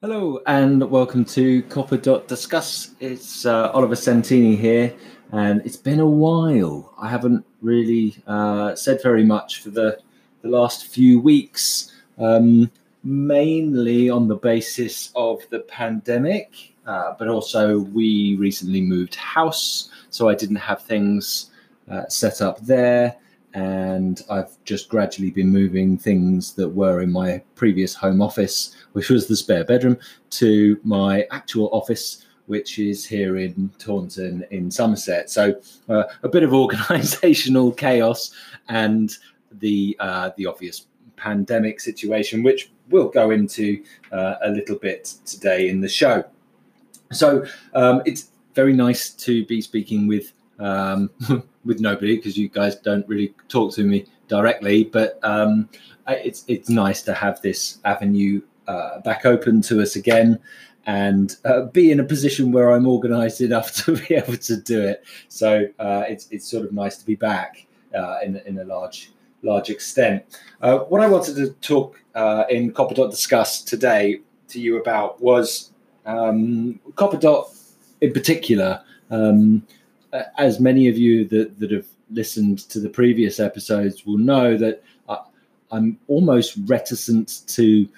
Hello 0.00 0.40
and 0.46 0.88
welcome 0.92 1.24
to 1.24 1.64
Copper 1.64 1.96
Dot 1.96 2.28
Discuss. 2.28 2.94
It's 3.00 3.44
uh, 3.44 3.72
Oliver 3.72 3.96
Santini 3.96 4.54
here, 4.54 4.94
and 5.32 5.60
it's 5.66 5.76
been 5.76 5.98
a 5.98 6.06
while. 6.06 6.94
I 7.02 7.08
haven't 7.08 7.44
really 7.62 8.14
uh, 8.28 8.76
said 8.76 9.02
very 9.02 9.24
much 9.24 9.60
for 9.60 9.70
the 9.70 9.98
the 10.42 10.50
last 10.50 10.86
few 10.86 11.18
weeks, 11.18 11.96
um, 12.16 12.70
mainly 13.02 14.08
on 14.08 14.28
the 14.28 14.36
basis 14.36 15.10
of 15.16 15.40
the 15.50 15.58
pandemic, 15.62 16.74
uh, 16.86 17.14
but 17.18 17.26
also 17.26 17.80
we 17.80 18.36
recently 18.36 18.80
moved 18.80 19.16
house, 19.16 19.90
so 20.10 20.28
I 20.28 20.36
didn't 20.36 20.62
have 20.62 20.80
things 20.82 21.50
uh, 21.90 22.06
set 22.06 22.40
up 22.40 22.60
there 22.60 23.16
and 23.54 24.22
I've 24.30 24.62
just 24.64 24.88
gradually 24.88 25.30
been 25.30 25.48
moving 25.48 25.96
things 25.96 26.54
that 26.54 26.68
were 26.68 27.00
in 27.00 27.10
my 27.10 27.42
previous 27.54 27.94
home 27.94 28.20
office, 28.20 28.76
which 28.92 29.10
was 29.10 29.26
the 29.26 29.36
spare 29.36 29.64
bedroom, 29.64 29.98
to 30.30 30.78
my 30.84 31.26
actual 31.30 31.70
office, 31.72 32.26
which 32.46 32.78
is 32.78 33.04
here 33.04 33.36
in 33.36 33.70
Taunton 33.78 34.44
in 34.50 34.70
Somerset. 34.70 35.30
So 35.30 35.60
uh, 35.88 36.04
a 36.22 36.28
bit 36.28 36.42
of 36.42 36.50
organisational 36.64 37.76
chaos 37.76 38.32
and 38.68 39.16
the 39.52 39.96
uh, 39.98 40.30
the 40.36 40.46
obvious 40.46 40.86
pandemic 41.16 41.80
situation, 41.80 42.42
which 42.42 42.70
we'll 42.90 43.08
go 43.08 43.30
into 43.30 43.82
uh, 44.12 44.36
a 44.42 44.50
little 44.50 44.76
bit 44.76 45.14
today 45.24 45.68
in 45.68 45.80
the 45.80 45.88
show. 45.88 46.24
So 47.12 47.46
um, 47.74 48.02
it's 48.04 48.30
very 48.54 48.72
nice 48.72 49.10
to 49.10 49.44
be 49.46 49.60
speaking 49.60 50.06
with 50.06 50.32
um, 50.58 51.10
with 51.64 51.80
nobody 51.80 52.16
because 52.16 52.36
you 52.36 52.48
guys 52.48 52.76
don't 52.76 53.06
really 53.08 53.34
talk 53.48 53.72
to 53.74 53.84
me 53.84 54.06
directly. 54.28 54.84
But 54.84 55.18
um, 55.22 55.68
it's 56.08 56.44
it's 56.48 56.68
nice 56.68 57.02
to 57.02 57.14
have 57.14 57.40
this 57.42 57.78
avenue 57.84 58.42
uh, 58.66 59.00
back 59.00 59.24
open 59.26 59.62
to 59.62 59.80
us 59.80 59.96
again 59.96 60.38
and 60.88 61.36
uh, 61.44 61.62
be 61.66 61.90
in 61.90 62.00
a 62.00 62.04
position 62.04 62.50
where 62.50 62.72
I'm 62.72 62.86
organised 62.86 63.42
enough 63.42 63.74
to 63.84 63.96
be 63.96 64.14
able 64.14 64.36
to 64.36 64.56
do 64.56 64.82
it. 64.82 65.04
So 65.28 65.66
uh, 65.78 66.04
it's 66.08 66.28
it's 66.30 66.48
sort 66.48 66.64
of 66.64 66.72
nice 66.72 66.96
to 66.98 67.06
be 67.06 67.14
back 67.14 67.66
uh, 67.94 68.18
in 68.24 68.36
in 68.46 68.58
a 68.58 68.64
large 68.64 69.12
large 69.42 69.70
extent. 69.70 70.24
Uh, 70.60 70.78
what 70.78 71.00
I 71.00 71.08
wanted 71.08 71.36
to 71.36 71.50
talk 71.60 72.00
uh, 72.14 72.44
in 72.50 72.72
Copper 72.72 72.94
Dot 72.94 73.10
discuss 73.10 73.62
today 73.62 74.20
to 74.48 74.60
you 74.60 74.80
about 74.80 75.20
was 75.20 75.72
um, 76.06 76.80
Copper 76.96 77.18
Dot 77.18 77.50
in 78.00 78.12
particular. 78.12 78.82
Um, 79.10 79.62
as 80.38 80.60
many 80.60 80.88
of 80.88 80.96
you 80.96 81.26
that, 81.26 81.58
that 81.58 81.70
have 81.70 81.86
listened 82.10 82.60
to 82.70 82.80
the 82.80 82.88
previous 82.88 83.38
episodes 83.40 84.06
will 84.06 84.18
know 84.18 84.56
that 84.56 84.82
I, 85.08 85.18
I'm 85.70 85.98
almost 86.08 86.58
reticent 86.66 87.46
to 87.48 87.88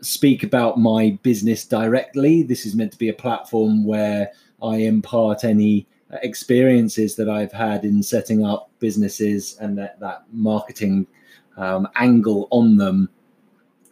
speak 0.00 0.42
about 0.42 0.78
my 0.78 1.18
business 1.22 1.64
directly. 1.64 2.42
This 2.42 2.66
is 2.66 2.74
meant 2.74 2.92
to 2.92 2.98
be 2.98 3.08
a 3.08 3.14
platform 3.14 3.84
where 3.84 4.30
I 4.62 4.76
impart 4.76 5.44
any 5.44 5.86
experiences 6.22 7.14
that 7.16 7.28
I've 7.28 7.52
had 7.52 7.84
in 7.84 8.02
setting 8.02 8.44
up 8.44 8.70
businesses 8.78 9.56
and 9.60 9.76
that, 9.78 10.00
that 10.00 10.24
marketing 10.32 11.06
um, 11.56 11.88
angle 11.96 12.48
on 12.50 12.76
them 12.76 13.08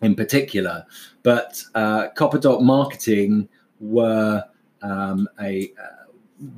in 0.02 0.14
particular. 0.14 0.86
But 1.22 1.62
uh, 1.74 2.08
Copper 2.14 2.38
Dot 2.38 2.62
Marketing 2.62 3.48
were 3.80 4.44
um, 4.82 5.28
a, 5.40 5.72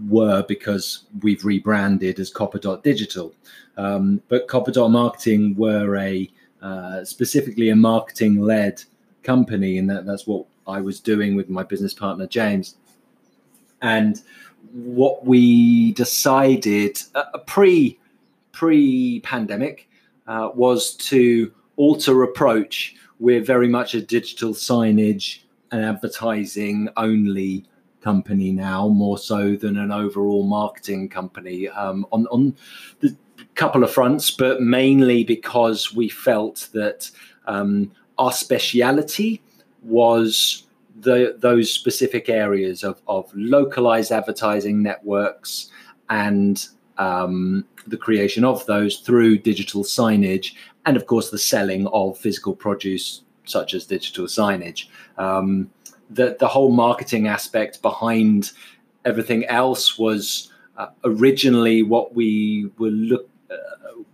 were 0.08 0.44
because 0.48 1.04
we've 1.22 1.44
rebranded 1.44 2.18
as 2.18 2.30
Copper 2.30 2.58
Dot 2.58 2.82
Digital. 2.82 3.32
Um, 3.76 4.20
but 4.28 4.48
Copper 4.48 4.72
Dot 4.72 4.90
Marketing 4.90 5.54
were 5.56 5.96
a 5.96 6.30
uh, 6.60 7.04
specifically 7.04 7.70
a 7.70 7.76
marketing 7.76 8.40
led 8.40 8.82
company, 9.22 9.78
and 9.78 9.88
that, 9.88 10.06
that's 10.06 10.26
what 10.26 10.46
I 10.66 10.80
was 10.80 10.98
doing 10.98 11.36
with 11.36 11.48
my 11.48 11.62
business 11.62 11.94
partner 11.94 12.26
James. 12.26 12.76
And 13.80 14.20
what 14.72 15.24
we 15.24 15.92
decided 15.92 17.00
uh, 17.14 17.38
pre 17.46 17.98
pre 18.52 19.20
pandemic 19.20 19.88
uh, 20.26 20.50
was 20.54 20.94
to 20.94 21.52
alter 21.76 22.24
approach. 22.24 22.96
We're 23.20 23.42
very 23.42 23.68
much 23.68 23.94
a 23.94 24.00
digital 24.00 24.52
signage 24.52 25.40
and 25.70 25.84
advertising 25.84 26.88
only 26.96 27.64
company 28.08 28.50
now 28.52 28.88
more 28.88 29.18
so 29.18 29.54
than 29.62 29.76
an 29.76 29.92
overall 29.92 30.44
marketing 30.44 31.10
company 31.10 31.68
um, 31.68 32.06
on 32.10 32.26
on 32.28 32.56
the 33.00 33.14
couple 33.54 33.84
of 33.84 33.90
fronts, 33.90 34.30
but 34.30 34.62
mainly 34.62 35.24
because 35.24 35.94
we 35.94 36.08
felt 36.08 36.68
that 36.72 37.10
um, 37.46 37.90
our 38.16 38.32
speciality 38.32 39.42
was 39.82 40.64
the 41.00 41.36
those 41.38 41.72
specific 41.80 42.28
areas 42.28 42.82
of, 42.82 42.96
of 43.06 43.30
localized 43.34 44.10
advertising 44.10 44.82
networks 44.82 45.70
and 46.08 46.68
um, 46.96 47.64
the 47.86 47.96
creation 47.96 48.44
of 48.44 48.64
those 48.66 49.00
through 49.06 49.38
digital 49.38 49.84
signage 49.84 50.54
and 50.86 50.96
of 50.96 51.06
course 51.06 51.30
the 51.30 51.44
selling 51.52 51.86
of 51.88 52.18
physical 52.18 52.54
produce 52.54 53.22
such 53.44 53.74
as 53.74 53.86
digital 53.86 54.26
signage. 54.26 54.86
Um, 55.16 55.70
the 56.10 56.36
the 56.38 56.48
whole 56.48 56.70
marketing 56.70 57.28
aspect 57.28 57.82
behind 57.82 58.52
everything 59.04 59.44
else 59.46 59.98
was 59.98 60.50
uh, 60.76 60.88
originally 61.04 61.82
what 61.82 62.14
we 62.14 62.70
were 62.78 62.90
look 62.90 63.28
uh, 63.50 63.54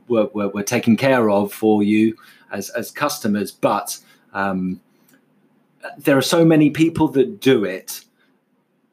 were, 0.09 0.29
were, 0.35 0.49
were 0.49 0.63
taking 0.63 0.97
care 0.97 1.31
of 1.31 1.53
for 1.53 1.83
you 1.83 2.17
as 2.53 2.71
as 2.71 2.91
customers, 2.91 3.51
but 3.51 3.99
um, 4.33 4.81
there 5.99 6.17
are 6.17 6.23
so 6.23 6.45
many 6.45 6.71
people 6.71 7.09
that 7.09 7.41
do 7.41 7.65
it 7.65 8.05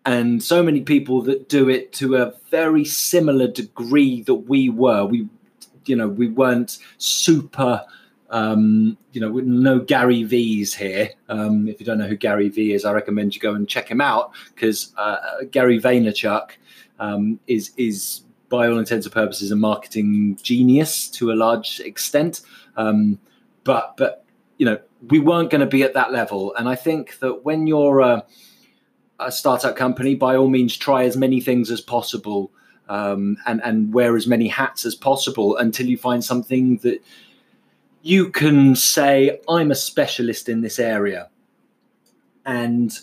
and 0.05 0.41
so 0.41 0.63
many 0.63 0.81
people 0.81 1.21
that 1.21 1.47
do 1.47 1.69
it 1.69 1.93
to 1.93 2.15
a 2.15 2.33
very 2.49 2.83
similar 2.83 3.47
degree 3.47 4.23
that 4.23 4.35
we 4.35 4.69
were. 4.69 5.05
We 5.05 5.27
you 5.85 5.95
know 5.95 6.07
we 6.07 6.27
weren't 6.27 6.79
super 6.97 7.83
um, 8.31 8.97
you 9.11 9.19
know, 9.19 9.29
no 9.29 9.79
Gary 9.79 10.23
V's 10.23 10.73
here. 10.73 11.09
Um, 11.27 11.67
if 11.67 11.79
you 11.79 11.85
don't 11.85 11.97
know 11.97 12.07
who 12.07 12.15
Gary 12.15 12.47
V 12.47 12.73
is, 12.73 12.85
I 12.85 12.93
recommend 12.93 13.35
you 13.35 13.41
go 13.41 13.53
and 13.53 13.67
check 13.67 13.89
him 13.89 13.99
out 13.99 14.31
because 14.55 14.93
uh, 14.97 15.17
Gary 15.51 15.79
Vaynerchuk 15.79 16.51
um, 16.99 17.39
is 17.47 17.71
is 17.75 18.21
by 18.49 18.67
all 18.67 18.79
intents 18.79 19.05
and 19.05 19.13
purposes 19.13 19.51
a 19.51 19.55
marketing 19.55 20.37
genius 20.41 21.09
to 21.09 21.31
a 21.31 21.35
large 21.35 21.81
extent. 21.81 22.41
Um, 22.77 23.19
but 23.65 23.97
but 23.97 24.23
you 24.57 24.65
know, 24.65 24.79
we 25.09 25.19
weren't 25.19 25.49
going 25.49 25.61
to 25.61 25.67
be 25.67 25.83
at 25.83 25.93
that 25.93 26.13
level, 26.13 26.55
and 26.55 26.69
I 26.69 26.75
think 26.75 27.19
that 27.19 27.43
when 27.43 27.67
you're 27.67 27.99
a, 27.99 28.25
a 29.19 29.31
startup 29.31 29.75
company, 29.75 30.15
by 30.15 30.37
all 30.37 30.47
means, 30.47 30.77
try 30.77 31.03
as 31.03 31.17
many 31.17 31.41
things 31.41 31.69
as 31.69 31.81
possible. 31.81 32.51
Um, 32.89 33.37
and 33.47 33.61
and 33.63 33.93
wear 33.93 34.17
as 34.17 34.27
many 34.27 34.49
hats 34.49 34.83
as 34.83 34.95
possible 34.95 35.55
until 35.55 35.85
you 35.85 35.97
find 35.97 36.21
something 36.21 36.75
that 36.77 37.01
you 38.01 38.29
can 38.29 38.75
say, 38.75 39.39
I'm 39.47 39.71
a 39.71 39.75
specialist 39.75 40.49
in 40.49 40.61
this 40.61 40.79
area. 40.79 41.29
And 42.45 42.97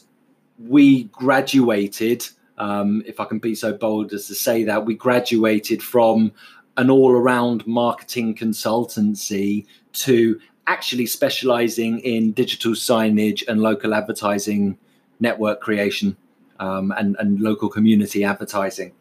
we 0.58 1.04
graduated, 1.04 2.26
um, 2.58 3.02
if 3.06 3.20
I 3.20 3.24
can 3.24 3.38
be 3.38 3.54
so 3.54 3.72
bold 3.72 4.12
as 4.12 4.26
to 4.26 4.34
say 4.34 4.64
that, 4.64 4.84
we 4.84 4.94
graduated 4.94 5.82
from 5.82 6.32
an 6.76 6.90
all 6.90 7.12
around 7.12 7.66
marketing 7.66 8.34
consultancy 8.34 9.66
to 9.92 10.40
actually 10.66 11.06
specializing 11.06 11.98
in 12.00 12.32
digital 12.32 12.72
signage 12.72 13.42
and 13.48 13.60
local 13.60 13.94
advertising 13.94 14.76
network 15.20 15.60
creation 15.60 16.16
um, 16.60 16.92
and, 16.96 17.16
and 17.18 17.40
local 17.40 17.68
community 17.68 18.24
advertising. 18.24 18.92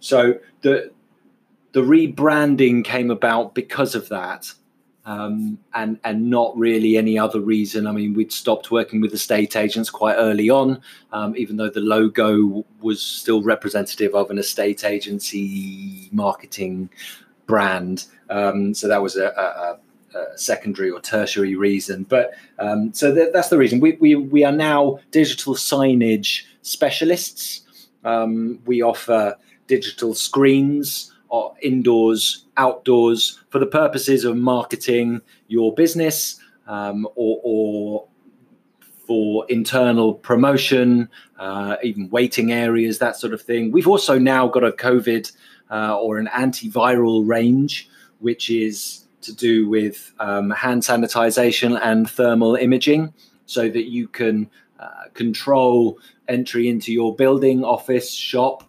So 0.00 0.38
the 0.62 0.90
the 1.72 1.80
rebranding 1.82 2.82
came 2.82 3.10
about 3.10 3.54
because 3.54 3.94
of 3.94 4.08
that 4.08 4.52
um, 5.08 5.58
and 5.72 5.98
and 6.04 6.28
not 6.28 6.54
really 6.56 6.98
any 6.98 7.18
other 7.18 7.40
reason. 7.40 7.86
I 7.86 7.92
mean, 7.92 8.12
we'd 8.12 8.30
stopped 8.30 8.70
working 8.70 9.00
with 9.00 9.14
estate 9.14 9.56
agents 9.56 9.88
quite 9.88 10.16
early 10.16 10.50
on, 10.50 10.82
um, 11.12 11.34
even 11.34 11.56
though 11.56 11.70
the 11.70 11.80
logo 11.80 12.66
was 12.82 13.00
still 13.00 13.42
representative 13.42 14.14
of 14.14 14.30
an 14.30 14.36
estate 14.36 14.84
agency 14.84 16.10
marketing 16.12 16.90
brand. 17.46 18.04
Um, 18.28 18.74
so 18.74 18.86
that 18.86 19.00
was 19.00 19.16
a, 19.16 19.28
a, 19.28 20.18
a, 20.18 20.38
secondary 20.38 20.90
or 20.90 21.00
tertiary 21.00 21.56
reason. 21.56 22.02
But 22.02 22.34
um, 22.58 22.92
so 22.92 23.14
th- 23.14 23.30
that's 23.32 23.48
the 23.48 23.56
reason. 23.56 23.80
We, 23.80 23.92
we 23.92 24.14
we 24.14 24.44
are 24.44 24.52
now 24.52 24.98
digital 25.10 25.54
signage 25.54 26.44
specialists. 26.60 27.62
Um, 28.04 28.58
we 28.66 28.82
offer 28.82 29.36
digital 29.68 30.12
screens 30.12 31.14
or 31.30 31.54
indoors, 31.62 32.44
outdoors, 32.58 33.37
for 33.50 33.58
the 33.58 33.66
purposes 33.66 34.24
of 34.24 34.36
marketing 34.36 35.20
your 35.46 35.74
business 35.74 36.40
um, 36.66 37.06
or, 37.14 37.40
or, 37.42 38.08
for 39.06 39.46
internal 39.48 40.12
promotion, 40.12 41.08
uh, 41.38 41.76
even 41.82 42.10
waiting 42.10 42.52
areas, 42.52 42.98
that 42.98 43.16
sort 43.16 43.32
of 43.32 43.40
thing. 43.40 43.72
We've 43.72 43.88
also 43.88 44.18
now 44.18 44.48
got 44.48 44.64
a 44.64 44.70
COVID 44.70 45.32
uh, 45.70 45.98
or 45.98 46.18
an 46.18 46.26
antiviral 46.26 47.26
range, 47.26 47.88
which 48.18 48.50
is 48.50 49.06
to 49.22 49.34
do 49.34 49.66
with 49.66 50.12
um, 50.20 50.50
hand 50.50 50.82
sanitization 50.82 51.80
and 51.82 52.08
thermal 52.08 52.54
imaging, 52.54 53.14
so 53.46 53.70
that 53.70 53.88
you 53.88 54.08
can 54.08 54.50
uh, 54.78 55.04
control 55.14 55.98
entry 56.28 56.68
into 56.68 56.92
your 56.92 57.16
building, 57.16 57.64
office, 57.64 58.12
shop, 58.12 58.67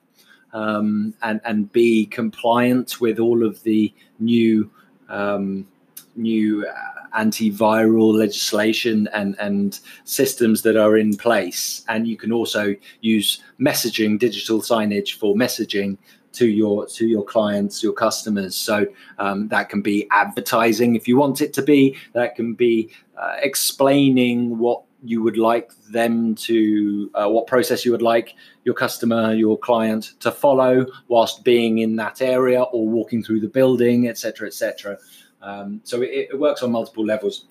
um, 0.53 1.13
and 1.21 1.41
and 1.45 1.71
be 1.71 2.05
compliant 2.05 2.99
with 3.01 3.19
all 3.19 3.45
of 3.45 3.61
the 3.63 3.93
new 4.19 4.69
um, 5.09 5.67
new 6.15 6.65
uh, 6.67 7.17
antiviral 7.17 8.13
legislation 8.13 9.07
and 9.13 9.35
and 9.39 9.79
systems 10.03 10.61
that 10.61 10.77
are 10.77 10.97
in 10.97 11.15
place. 11.15 11.83
And 11.87 12.07
you 12.07 12.17
can 12.17 12.31
also 12.31 12.75
use 13.01 13.41
messaging, 13.59 14.19
digital 14.19 14.61
signage 14.61 15.17
for 15.17 15.35
messaging 15.35 15.97
to 16.31 16.47
your 16.47 16.85
to 16.85 17.07
your 17.07 17.23
clients 17.23 17.81
your 17.81 17.93
customers 17.93 18.55
so 18.55 18.85
um, 19.17 19.47
that 19.47 19.69
can 19.69 19.81
be 19.81 20.07
advertising 20.11 20.95
if 20.95 21.07
you 21.07 21.17
want 21.17 21.41
it 21.41 21.53
to 21.53 21.61
be 21.61 21.95
that 22.13 22.35
can 22.35 22.53
be 22.53 22.89
uh, 23.17 23.35
explaining 23.41 24.57
what 24.57 24.83
you 25.03 25.21
would 25.23 25.37
like 25.37 25.71
them 25.91 26.35
to 26.35 27.09
uh, 27.15 27.29
what 27.29 27.47
process 27.47 27.85
you 27.85 27.91
would 27.91 28.01
like 28.01 28.35
your 28.65 28.75
customer 28.75 29.33
your 29.33 29.57
client 29.57 30.13
to 30.19 30.31
follow 30.31 30.85
whilst 31.07 31.43
being 31.43 31.79
in 31.79 31.95
that 31.95 32.21
area 32.21 32.61
or 32.61 32.87
walking 32.87 33.23
through 33.23 33.39
the 33.39 33.47
building 33.47 34.09
etc 34.09 34.47
etc 34.47 34.97
um, 35.41 35.79
so 35.83 36.01
it, 36.01 36.29
it, 36.31 36.39
works 36.39 36.63
on 36.63 36.71
multiple 36.71 37.05
levels 37.05 37.45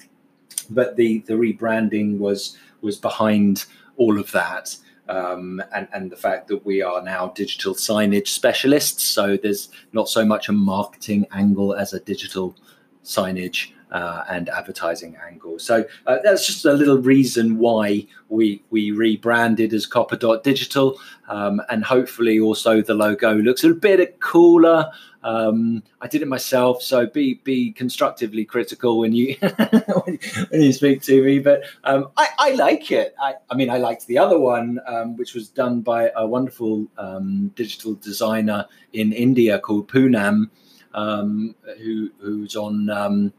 but 0.70 0.96
the 0.96 1.20
the 1.20 1.32
rebranding 1.32 2.18
was 2.18 2.58
was 2.82 2.96
behind 2.96 3.64
all 3.96 4.18
of 4.18 4.30
that 4.32 4.76
um, 5.08 5.62
and, 5.74 5.88
and 5.94 6.12
the 6.12 6.16
fact 6.16 6.48
that 6.48 6.64
we 6.66 6.82
are 6.82 7.00
now 7.02 7.28
digital 7.28 7.74
signage 7.74 8.28
specialists 8.28 9.04
so 9.04 9.38
there's 9.38 9.70
not 9.92 10.08
so 10.08 10.24
much 10.24 10.48
a 10.48 10.52
marketing 10.52 11.26
angle 11.32 11.74
as 11.74 11.94
a 11.94 12.00
digital 12.00 12.54
signage 13.04 13.72
uh, 13.90 14.24
and 14.28 14.48
advertising 14.48 15.16
angle. 15.26 15.58
So 15.58 15.84
uh, 16.06 16.18
that's 16.22 16.46
just 16.46 16.64
a 16.64 16.72
little 16.72 16.98
reason 16.98 17.58
why 17.58 18.06
we 18.28 18.62
we 18.70 18.90
rebranded 18.90 19.72
as 19.72 19.86
Copper 19.86 20.16
Dot 20.16 20.44
Digital, 20.44 20.98
um, 21.28 21.62
and 21.70 21.84
hopefully 21.84 22.38
also 22.38 22.82
the 22.82 22.94
logo 22.94 23.34
looks 23.34 23.64
a 23.64 23.74
bit 23.74 24.20
cooler. 24.20 24.90
Um, 25.24 25.82
I 26.00 26.06
did 26.06 26.22
it 26.22 26.28
myself, 26.28 26.82
so 26.82 27.06
be 27.06 27.40
be 27.44 27.72
constructively 27.72 28.44
critical 28.44 28.98
when 28.98 29.12
you 29.12 29.36
when 30.48 30.62
you 30.62 30.72
speak 30.72 31.02
to 31.02 31.22
me. 31.22 31.38
But 31.38 31.62
um, 31.84 32.10
I, 32.16 32.28
I, 32.38 32.50
like 32.52 32.92
it. 32.92 33.14
I, 33.20 33.34
I, 33.50 33.54
mean, 33.54 33.68
I 33.68 33.78
liked 33.78 34.06
the 34.06 34.18
other 34.18 34.38
one, 34.38 34.78
um, 34.86 35.16
which 35.16 35.34
was 35.34 35.48
done 35.48 35.80
by 35.80 36.12
a 36.14 36.26
wonderful 36.26 36.86
um, 36.98 37.48
digital 37.56 37.94
designer 37.94 38.66
in 38.92 39.12
India 39.12 39.58
called 39.58 39.88
Poonam, 39.88 40.50
um, 40.94 41.54
who 41.78 42.10
who's 42.20 42.54
on 42.54 43.32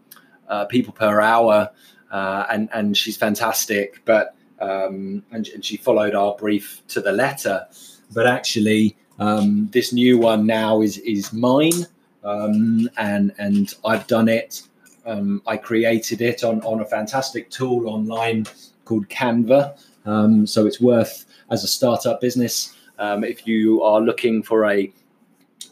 uh, 0.50 0.66
people 0.66 0.94
per 0.94 1.22
hour, 1.22 1.70
uh, 2.12 2.46
and 2.50 2.70
and 2.74 2.98
she's 2.98 3.18
fantastic. 3.18 4.02
But 4.06 4.36
um, 4.60 5.24
and, 5.32 5.48
and, 5.50 5.64
she 5.64 5.78
followed 5.78 6.16
our 6.16 6.36
brief 6.36 6.82
to 6.90 7.00
the 7.00 7.14
letter. 7.14 7.66
But 8.14 8.28
actually, 8.28 8.98
um, 9.20 9.70
this 9.72 9.94
new 9.94 10.18
one 10.18 10.46
now 10.46 10.82
is 10.82 10.98
is 11.00 11.32
mine, 11.32 11.86
um, 12.24 12.90
and 12.98 13.34
and 13.38 13.74
I've 13.86 14.08
done 14.08 14.28
it. 14.28 14.64
Um, 15.06 15.42
I 15.48 15.58
created 15.58 16.22
it 16.22 16.44
on 16.44 16.62
on 16.64 16.82
a 16.82 16.86
fantastic 16.86 17.50
tool 17.50 17.88
online 17.88 18.46
called 18.86 19.08
Canva. 19.10 19.78
Um, 20.06 20.48
so 20.48 20.66
it's 20.66 20.82
worth 20.82 21.26
as 21.52 21.64
a 21.64 21.68
startup 21.68 22.22
business 22.22 22.76
um, 23.00 23.24
if 23.24 23.48
you 23.48 23.82
are 23.82 24.02
looking 24.02 24.44
for 24.44 24.66
a 24.66 24.92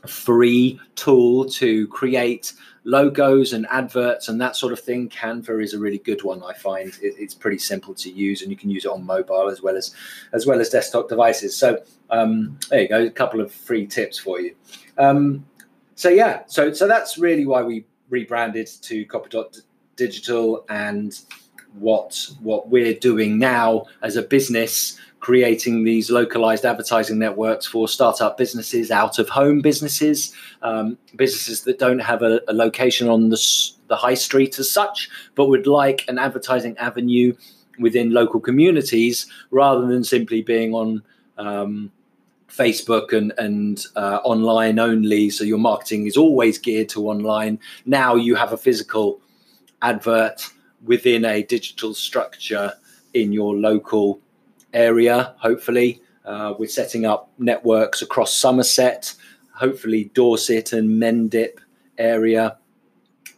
free 0.07 0.79
tool 0.95 1.45
to 1.45 1.87
create 1.87 2.53
logos 2.87 3.51
and 3.51 3.67
adverts 3.69 4.29
and 4.29 4.39
that 4.39 4.55
sort 4.55 4.71
of 4.71 4.79
thing, 4.79 5.09
Canva 5.09 5.61
is 5.61 5.73
a 5.73 5.79
really 5.79 5.97
good 5.97 6.23
one. 6.23 6.41
I 6.41 6.53
find 6.53 6.87
it, 7.01 7.15
it's 7.19 7.33
pretty 7.33 7.57
simple 7.57 7.93
to 7.95 8.09
use, 8.09 8.41
and 8.41 8.49
you 8.49 8.55
can 8.55 8.69
use 8.69 8.85
it 8.85 8.91
on 8.91 9.05
mobile 9.05 9.49
as 9.49 9.61
well 9.61 9.75
as 9.75 9.93
as 10.31 10.47
well 10.47 10.59
as 10.61 10.69
desktop 10.69 11.09
devices. 11.09 11.55
So 11.55 11.83
um, 12.09 12.57
there 12.69 12.81
you 12.81 12.87
go, 12.87 13.03
a 13.03 13.09
couple 13.11 13.41
of 13.41 13.51
free 13.51 13.85
tips 13.85 14.17
for 14.17 14.39
you. 14.39 14.55
Um, 14.97 15.45
so 15.95 16.09
yeah, 16.09 16.43
so 16.47 16.71
so 16.71 16.87
that's 16.87 17.17
really 17.17 17.45
why 17.45 17.61
we 17.61 17.85
rebranded 18.09 18.67
to 18.83 19.05
Copper 19.05 19.29
Dot 19.29 19.57
Digital 19.97 20.65
and 20.69 21.19
what 21.73 22.29
what 22.41 22.69
we're 22.69 22.93
doing 22.93 23.37
now 23.37 23.85
as 24.01 24.15
a 24.15 24.21
business 24.21 24.97
creating 25.19 25.83
these 25.83 26.11
localized 26.11 26.65
advertising 26.65 27.17
networks 27.17 27.65
for 27.65 27.87
startup 27.87 28.37
businesses, 28.37 28.91
out 28.91 29.19
of 29.19 29.29
home 29.29 29.61
businesses, 29.61 30.33
um, 30.61 30.97
businesses 31.15 31.63
that 31.63 31.79
don't 31.79 31.99
have 31.99 32.21
a, 32.21 32.39
a 32.47 32.53
location 32.53 33.09
on 33.09 33.29
the, 33.29 33.71
the 33.87 33.95
high 33.95 34.13
street 34.13 34.59
as 34.59 34.69
such, 34.69 35.09
but 35.35 35.47
would 35.47 35.67
like 35.67 36.05
an 36.07 36.19
advertising 36.19 36.77
avenue 36.77 37.33
within 37.79 38.11
local 38.11 38.39
communities 38.39 39.27
rather 39.51 39.85
than 39.85 40.03
simply 40.03 40.41
being 40.41 40.73
on 40.73 41.03
um, 41.37 41.91
Facebook 42.49 43.13
and, 43.13 43.33
and 43.37 43.85
uh, 43.95 44.19
online 44.23 44.79
only. 44.79 45.29
So 45.29 45.43
your 45.43 45.57
marketing 45.57 46.07
is 46.07 46.17
always 46.17 46.57
geared 46.57 46.89
to 46.89 47.09
online. 47.09 47.59
Now 47.85 48.15
you 48.15 48.35
have 48.35 48.53
a 48.53 48.57
physical 48.57 49.19
advert 49.81 50.49
within 50.83 51.25
a 51.25 51.43
digital 51.43 51.93
structure 51.93 52.73
in 53.13 53.31
your 53.31 53.55
local 53.55 54.21
area, 54.73 55.35
hopefully. 55.39 56.01
Uh, 56.25 56.53
we're 56.59 56.67
setting 56.67 57.05
up 57.05 57.31
networks 57.37 58.01
across 58.01 58.33
Somerset, 58.33 59.13
hopefully 59.53 60.11
Dorset 60.13 60.73
and 60.73 61.01
Mendip 61.01 61.59
area, 61.97 62.57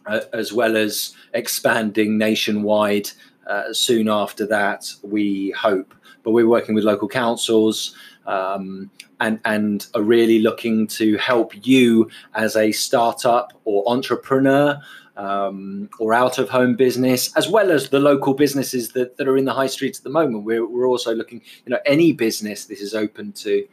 uh, 0.06 0.20
as 0.32 0.52
well 0.52 0.76
as 0.76 1.14
expanding 1.32 2.18
nationwide 2.18 3.10
uh, 3.46 3.72
soon 3.72 4.08
after 4.08 4.46
that, 4.46 4.92
we 5.02 5.50
hope. 5.52 5.94
But 6.22 6.32
we're 6.32 6.48
working 6.48 6.74
with 6.74 6.84
local 6.84 7.08
councils 7.08 7.96
um, 8.26 8.90
and, 9.20 9.40
and 9.44 9.86
are 9.94 10.02
really 10.02 10.40
looking 10.40 10.86
to 10.88 11.16
help 11.16 11.66
you 11.66 12.10
as 12.34 12.56
a 12.56 12.72
startup 12.72 13.52
or 13.64 13.82
entrepreneur 13.86 14.80
um, 15.16 15.90
or 15.98 16.14
out 16.14 16.38
of 16.38 16.48
home 16.48 16.76
business, 16.76 17.34
as 17.36 17.48
well 17.48 17.70
as 17.70 17.90
the 17.90 18.00
local 18.00 18.34
businesses 18.34 18.90
that, 18.90 19.16
that 19.16 19.28
are 19.28 19.36
in 19.36 19.44
the 19.44 19.52
high 19.52 19.66
streets 19.66 19.98
at 19.98 20.04
the 20.04 20.10
moment. 20.10 20.44
We're, 20.44 20.66
we're 20.66 20.88
also 20.88 21.14
looking, 21.14 21.42
you 21.66 21.70
know, 21.70 21.78
any 21.84 22.12
business 22.12 22.64
this 22.64 22.80
is 22.80 22.94
open 22.94 23.32
to. 23.32 23.66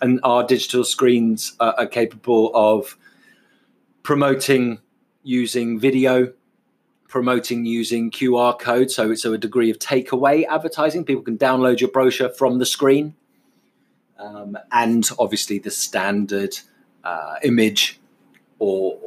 And 0.00 0.20
our 0.22 0.44
digital 0.44 0.84
screens 0.84 1.54
are, 1.60 1.74
are 1.78 1.86
capable 1.86 2.50
of 2.54 2.96
promoting 4.02 4.80
using 5.22 5.78
video, 5.78 6.32
promoting 7.08 7.64
using 7.64 8.10
QR 8.10 8.58
code. 8.58 8.90
So, 8.90 9.14
so 9.14 9.32
a 9.32 9.38
degree 9.38 9.70
of 9.70 9.78
takeaway 9.78 10.44
advertising. 10.48 11.04
People 11.04 11.22
can 11.22 11.38
download 11.38 11.80
your 11.80 11.90
brochure 11.90 12.30
from 12.30 12.58
the 12.58 12.66
screen. 12.66 13.14
Um, 14.18 14.56
and 14.70 15.08
obviously 15.18 15.58
the 15.58 15.70
standard 15.70 16.56
uh, 17.02 17.36
image 17.42 18.00
or 18.58 18.98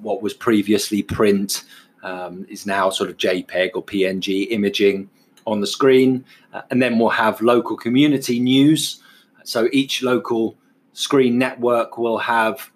what 0.00 0.22
was 0.22 0.34
previously 0.34 1.02
print 1.02 1.64
um, 2.02 2.46
is 2.48 2.66
now 2.66 2.90
sort 2.90 3.10
of 3.10 3.16
JPEG 3.16 3.70
or 3.74 3.84
PNG 3.84 4.50
imaging 4.50 5.10
on 5.46 5.60
the 5.60 5.66
screen. 5.66 6.24
Uh, 6.52 6.62
and 6.70 6.80
then 6.82 6.98
we'll 6.98 7.08
have 7.08 7.40
local 7.40 7.76
community 7.76 8.38
news. 8.40 9.02
So 9.44 9.68
each 9.72 10.02
local 10.02 10.56
screen 10.92 11.38
network 11.38 11.98
will 11.98 12.18
have 12.18 12.70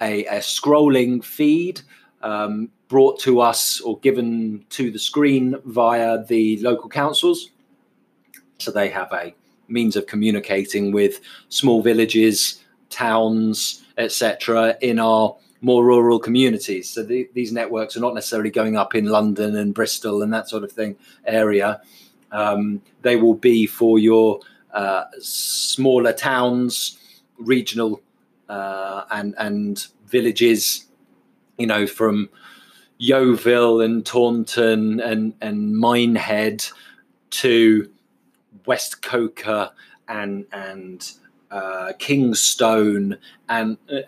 a, 0.00 0.24
a 0.26 0.38
scrolling 0.38 1.22
feed 1.24 1.80
um, 2.22 2.70
brought 2.88 3.20
to 3.20 3.40
us 3.40 3.80
or 3.80 3.98
given 4.00 4.64
to 4.70 4.90
the 4.90 4.98
screen 4.98 5.56
via 5.64 6.24
the 6.24 6.58
local 6.60 6.88
councils. 6.88 7.50
So 8.58 8.70
they 8.70 8.88
have 8.88 9.12
a 9.12 9.34
means 9.68 9.96
of 9.96 10.06
communicating 10.06 10.92
with 10.92 11.20
small 11.48 11.82
villages, 11.82 12.62
towns, 12.90 13.84
etc., 13.98 14.76
in 14.80 14.98
our 14.98 15.36
more 15.60 15.84
rural 15.84 16.18
communities. 16.18 16.88
So 16.88 17.02
the, 17.02 17.28
these 17.34 17.52
networks 17.52 17.96
are 17.96 18.00
not 18.00 18.14
necessarily 18.14 18.50
going 18.50 18.76
up 18.76 18.94
in 18.94 19.06
London 19.06 19.56
and 19.56 19.74
Bristol 19.74 20.22
and 20.22 20.32
that 20.32 20.48
sort 20.48 20.64
of 20.64 20.72
thing 20.72 20.96
area. 21.26 21.80
Um, 22.30 22.82
they 23.02 23.16
will 23.16 23.34
be 23.34 23.66
for 23.66 23.98
your 23.98 24.40
uh, 24.72 25.04
smaller 25.18 26.12
towns, 26.12 26.98
regional 27.38 28.02
uh, 28.48 29.04
and 29.10 29.34
and 29.38 29.86
villages. 30.06 30.86
You 31.56 31.66
know, 31.66 31.86
from 31.86 32.28
Yeovil 32.98 33.80
and 33.80 34.04
Taunton 34.04 35.00
and 35.00 35.34
and 35.40 35.76
Minehead 35.76 36.66
to 37.30 37.90
West 38.66 39.02
Coker 39.02 39.70
and 40.06 40.44
and 40.52 41.10
uh, 41.50 41.92
Kingstone 41.98 43.16
and 43.48 43.78
uh, 43.90 44.00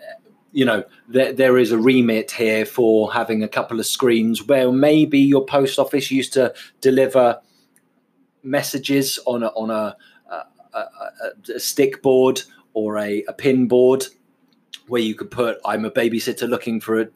you 0.51 0.65
know 0.65 0.83
there, 1.07 1.33
there 1.33 1.57
is 1.57 1.71
a 1.71 1.77
remit 1.77 2.31
here 2.31 2.65
for 2.65 3.11
having 3.13 3.43
a 3.43 3.47
couple 3.47 3.79
of 3.79 3.85
screens 3.85 4.45
where 4.45 4.71
maybe 4.71 5.19
your 5.19 5.45
post 5.45 5.79
office 5.79 6.11
used 6.11 6.33
to 6.33 6.53
deliver 6.81 7.39
messages 8.43 9.19
on 9.25 9.43
a 9.43 9.47
on 9.47 9.69
a, 9.69 9.95
a, 10.29 10.77
a, 10.77 10.81
a 11.55 11.59
stick 11.59 12.01
board 12.01 12.41
or 12.73 12.97
a, 12.97 13.23
a 13.27 13.33
pin 13.33 13.67
board 13.67 14.05
where 14.87 15.01
you 15.01 15.13
could 15.13 15.31
put 15.31 15.57
i'm 15.63 15.85
a 15.85 15.91
babysitter 15.91 16.49
looking 16.49 16.81
for 16.81 17.01
a, 17.01 17.07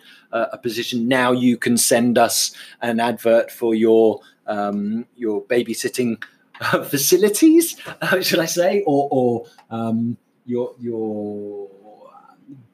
a 0.54 0.58
position. 0.58 1.08
Now 1.08 1.32
you 1.32 1.58
can 1.58 1.78
send 1.78 2.18
us 2.18 2.52
an 2.82 3.00
advert 3.00 3.52
for 3.52 3.74
your 3.74 4.20
um, 4.48 5.08
your 5.16 5.44
babysitting 5.44 6.24
facilities, 6.90 7.78
uh, 8.02 8.22
should 8.28 8.40
I 8.40 8.46
say, 8.46 8.84
or, 8.86 9.08
or 9.12 9.46
um, 9.72 10.18
your 10.46 10.76
your 10.80 11.70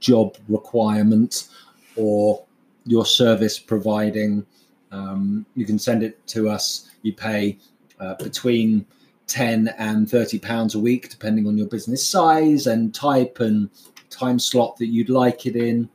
job 0.02 0.36
requirement 0.50 1.48
or 1.96 2.44
your 2.86 3.06
service 3.06 3.58
providing. 3.58 4.46
Um, 4.92 5.46
you 5.56 5.66
can 5.66 5.80
send 5.80 6.04
it 6.04 6.26
to 6.28 6.50
us. 6.50 6.90
You 7.04 7.14
pay 7.14 7.58
uh, 8.00 8.16
between 8.16 8.86
10 9.28 9.70
and 9.78 10.10
30 10.10 10.40
pounds 10.40 10.76
a 10.76 10.80
week, 10.80 11.10
depending 11.10 11.48
on 11.48 11.58
your 11.58 11.68
business 11.68 12.06
size 12.06 12.68
and 12.68 12.94
type 12.94 13.40
and 13.40 13.70
time 14.10 14.40
slot 14.40 14.76
that 14.78 14.88
you'd 14.88 15.10
like 15.10 15.46
it 15.46 15.56
in. 15.56 15.90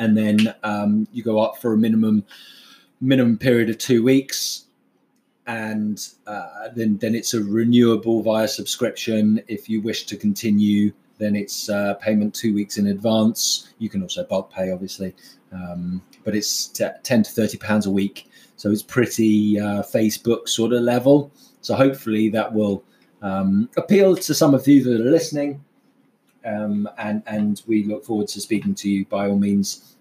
And 0.00 0.16
then 0.16 0.52
um, 0.64 1.06
you 1.12 1.22
go 1.22 1.38
up 1.38 1.58
for 1.58 1.74
a 1.74 1.78
minimum 1.78 2.24
minimum 3.00 3.36
period 3.36 3.68
of 3.68 3.78
two 3.78 4.02
weeks. 4.02 4.64
And 5.46 6.00
uh, 6.26 6.68
then, 6.74 6.98
then 6.98 7.14
it's 7.14 7.34
a 7.34 7.42
renewable 7.42 8.22
via 8.22 8.46
subscription. 8.46 9.42
If 9.48 9.68
you 9.68 9.82
wish 9.82 10.06
to 10.06 10.16
continue, 10.16 10.92
then 11.22 11.36
it's 11.36 11.68
uh, 11.68 11.94
payment 11.94 12.34
two 12.34 12.54
weeks 12.54 12.78
in 12.78 12.88
advance. 12.88 13.72
You 13.78 13.88
can 13.88 14.02
also 14.02 14.24
bulk 14.24 14.52
pay, 14.52 14.72
obviously, 14.72 15.14
um, 15.52 16.02
but 16.24 16.34
it's 16.34 16.66
t- 16.66 16.86
10 17.02 17.22
to 17.24 17.30
30 17.30 17.58
pounds 17.58 17.86
a 17.86 17.90
week. 17.90 18.28
So 18.56 18.70
it's 18.70 18.82
pretty 18.82 19.58
uh, 19.58 19.82
Facebook 19.82 20.48
sort 20.48 20.72
of 20.72 20.82
level. 20.82 21.30
So 21.60 21.74
hopefully 21.74 22.28
that 22.30 22.52
will 22.52 22.84
um, 23.22 23.68
appeal 23.76 24.16
to 24.16 24.34
some 24.34 24.54
of 24.54 24.66
you 24.66 24.82
that 24.84 25.00
are 25.00 25.10
listening. 25.10 25.64
Um, 26.44 26.88
and 26.98 27.22
and 27.26 27.62
we 27.68 27.84
look 27.84 28.04
forward 28.04 28.26
to 28.28 28.40
speaking 28.40 28.74
to 28.76 28.90
you. 28.90 29.04
By 29.04 29.28
all 29.28 29.38
means, 29.38 29.96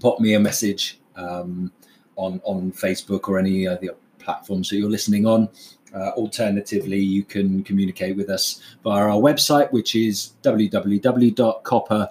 pop 0.00 0.20
me 0.20 0.32
a 0.32 0.40
message 0.40 0.98
um, 1.16 1.70
on 2.16 2.40
on 2.44 2.72
Facebook 2.72 3.28
or 3.28 3.38
any 3.38 3.66
other 3.66 3.88
platforms 4.18 4.70
that 4.70 4.76
you're 4.76 4.90
listening 4.90 5.26
on. 5.26 5.50
Uh, 5.94 6.10
alternatively, 6.10 6.98
you 6.98 7.22
can 7.24 7.62
communicate 7.62 8.16
with 8.16 8.28
us 8.28 8.60
via 8.82 9.04
our 9.04 9.20
website, 9.20 9.70
which 9.72 9.94
is 9.94 10.32
www.copper. 10.42 12.10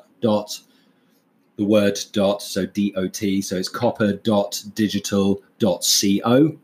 The 1.58 1.64
word 1.64 1.98
dot, 2.12 2.42
so 2.42 2.66
dot, 2.66 3.44
so 3.44 3.58
it's 3.58 3.70
copper.digital.co. 3.70 6.58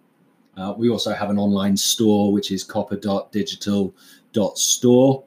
Uh, 0.57 0.73
we 0.77 0.89
also 0.89 1.13
have 1.13 1.29
an 1.29 1.37
online 1.37 1.77
store, 1.77 2.33
which 2.33 2.51
is 2.51 2.63
copper.digital.store. 2.63 5.23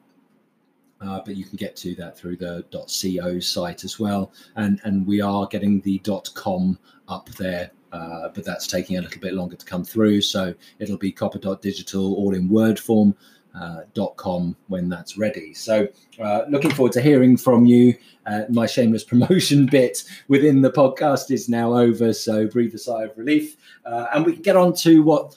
Uh, 1.00 1.20
but 1.24 1.36
you 1.36 1.44
can 1.44 1.56
get 1.56 1.76
to 1.76 1.94
that 1.96 2.16
through 2.16 2.36
the 2.36 2.64
.co 2.72 3.40
site 3.40 3.84
as 3.84 3.98
well, 3.98 4.32
and 4.56 4.80
and 4.84 5.06
we 5.06 5.20
are 5.20 5.46
getting 5.46 5.80
the 5.82 6.00
.com 6.34 6.78
up 7.08 7.28
there, 7.30 7.70
uh, 7.92 8.28
but 8.34 8.44
that's 8.44 8.66
taking 8.66 8.96
a 8.96 9.02
little 9.02 9.20
bit 9.20 9.34
longer 9.34 9.56
to 9.56 9.66
come 9.66 9.84
through. 9.84 10.20
So 10.20 10.54
it'll 10.78 10.96
be 10.96 11.12
copper.digital 11.12 12.14
all 12.14 12.34
in 12.34 12.48
Word 12.48 12.78
form, 12.78 13.14
uh, 13.54 13.82
.com 14.16 14.56
when 14.68 14.88
that's 14.88 15.16
ready. 15.16 15.54
So 15.54 15.86
uh, 16.20 16.42
looking 16.48 16.70
forward 16.70 16.92
to 16.92 17.00
hearing 17.00 17.36
from 17.36 17.66
you. 17.66 17.94
Uh, 18.26 18.42
my 18.48 18.66
shameless 18.66 19.04
promotion 19.12 19.66
bit 19.66 20.02
within 20.28 20.62
the 20.62 20.70
podcast 20.70 21.30
is 21.30 21.48
now 21.48 21.74
over, 21.74 22.12
so 22.12 22.46
breathe 22.46 22.74
a 22.74 22.78
sigh 22.78 23.04
of 23.04 23.16
relief, 23.16 23.56
uh, 23.84 24.06
and 24.14 24.24
we 24.24 24.32
can 24.32 24.42
get 24.42 24.56
on 24.56 24.74
to 24.76 25.02
what 25.02 25.36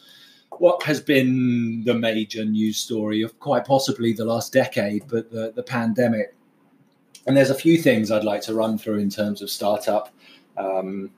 what 0.60 0.84
has 0.84 1.02
been 1.02 1.84
the 1.84 1.94
major 1.94 2.46
news 2.46 2.78
story 2.78 3.22
of 3.22 3.40
quite 3.40 3.66
possibly 3.66 4.14
the 4.14 4.26
last 4.26 4.54
decade, 4.54 5.04
but 5.08 5.32
the, 5.32 5.52
the 5.56 5.64
pandemic. 5.64 6.36
And 7.26 7.36
there's 7.36 7.50
a 7.50 7.56
few 7.56 7.78
things 7.78 8.12
I'd 8.12 8.24
like 8.24 8.42
to 8.44 8.54
run 8.54 8.78
through 8.78 9.00
in 9.00 9.10
terms 9.10 9.42
of 9.42 9.50
startup 9.50 10.14
um, 10.58 11.12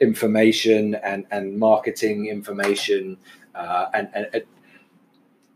information 0.00 0.96
and, 0.96 1.24
and 1.30 1.58
marketing 1.58 2.26
information 2.26 3.16
uh, 3.54 3.86
and, 3.94 4.08
and, 4.14 4.28
and 4.32 4.44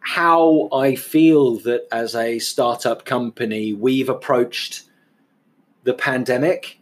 how 0.01 0.69
I 0.73 0.95
feel 0.95 1.57
that 1.61 1.89
as 1.91 2.15
a 2.15 2.39
startup 2.39 3.05
company, 3.05 3.73
we've 3.73 4.09
approached 4.09 4.85
the 5.83 5.95
pandemic 5.95 6.81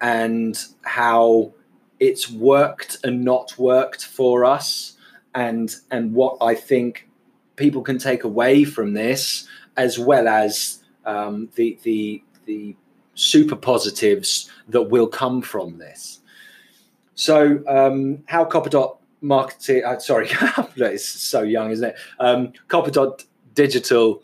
and 0.00 0.58
how 0.82 1.54
it's 2.00 2.28
worked 2.28 2.98
and 3.04 3.24
not 3.24 3.56
worked 3.56 4.04
for 4.04 4.44
us 4.44 4.93
and 5.34 5.74
and 5.90 6.12
what 6.12 6.36
I 6.40 6.54
think 6.54 7.08
people 7.56 7.82
can 7.82 7.98
take 7.98 8.24
away 8.24 8.64
from 8.64 8.94
this, 8.94 9.46
as 9.76 9.98
well 9.98 10.28
as 10.28 10.82
um, 11.04 11.48
the 11.54 11.78
the 11.82 12.22
the 12.46 12.76
super 13.14 13.56
positives 13.56 14.50
that 14.68 14.82
will 14.82 15.06
come 15.06 15.40
from 15.42 15.78
this. 15.78 16.20
So, 17.14 17.62
um, 17.68 18.24
how 18.26 18.44
Copper 18.44 18.70
Dot 18.70 18.98
marketing? 19.20 19.84
Uh, 19.84 19.98
sorry, 19.98 20.28
it's 20.76 21.06
so 21.06 21.42
young, 21.42 21.70
isn't 21.70 21.90
it? 21.90 21.96
Um, 22.20 22.52
Copper 22.68 22.90
dot 22.90 23.24
digital. 23.54 24.22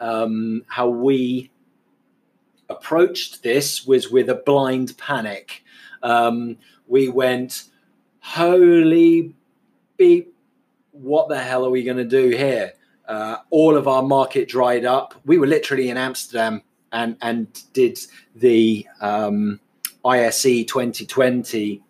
Um, 0.00 0.64
how 0.68 0.88
we 0.88 1.50
approached 2.68 3.42
this 3.42 3.86
was 3.86 4.10
with 4.10 4.28
a 4.28 4.36
blind 4.36 4.96
panic. 4.96 5.64
Um, 6.02 6.58
we 6.86 7.08
went, 7.08 7.64
holy 8.20 9.34
beep 9.96 10.34
what 11.02 11.28
the 11.28 11.38
hell 11.38 11.64
are 11.64 11.70
we 11.70 11.82
going 11.82 11.96
to 11.96 12.04
do 12.04 12.30
here? 12.30 12.72
Uh, 13.06 13.38
all 13.50 13.76
of 13.76 13.88
our 13.88 14.02
market 14.02 14.48
dried 14.48 14.84
up. 14.84 15.14
We 15.24 15.38
were 15.38 15.46
literally 15.46 15.88
in 15.88 15.96
Amsterdam 15.96 16.62
and 16.92 17.16
and 17.22 17.46
did 17.72 17.98
the 18.34 18.86
um, 19.00 19.60
ISE 20.04 20.42
2020 20.42 21.82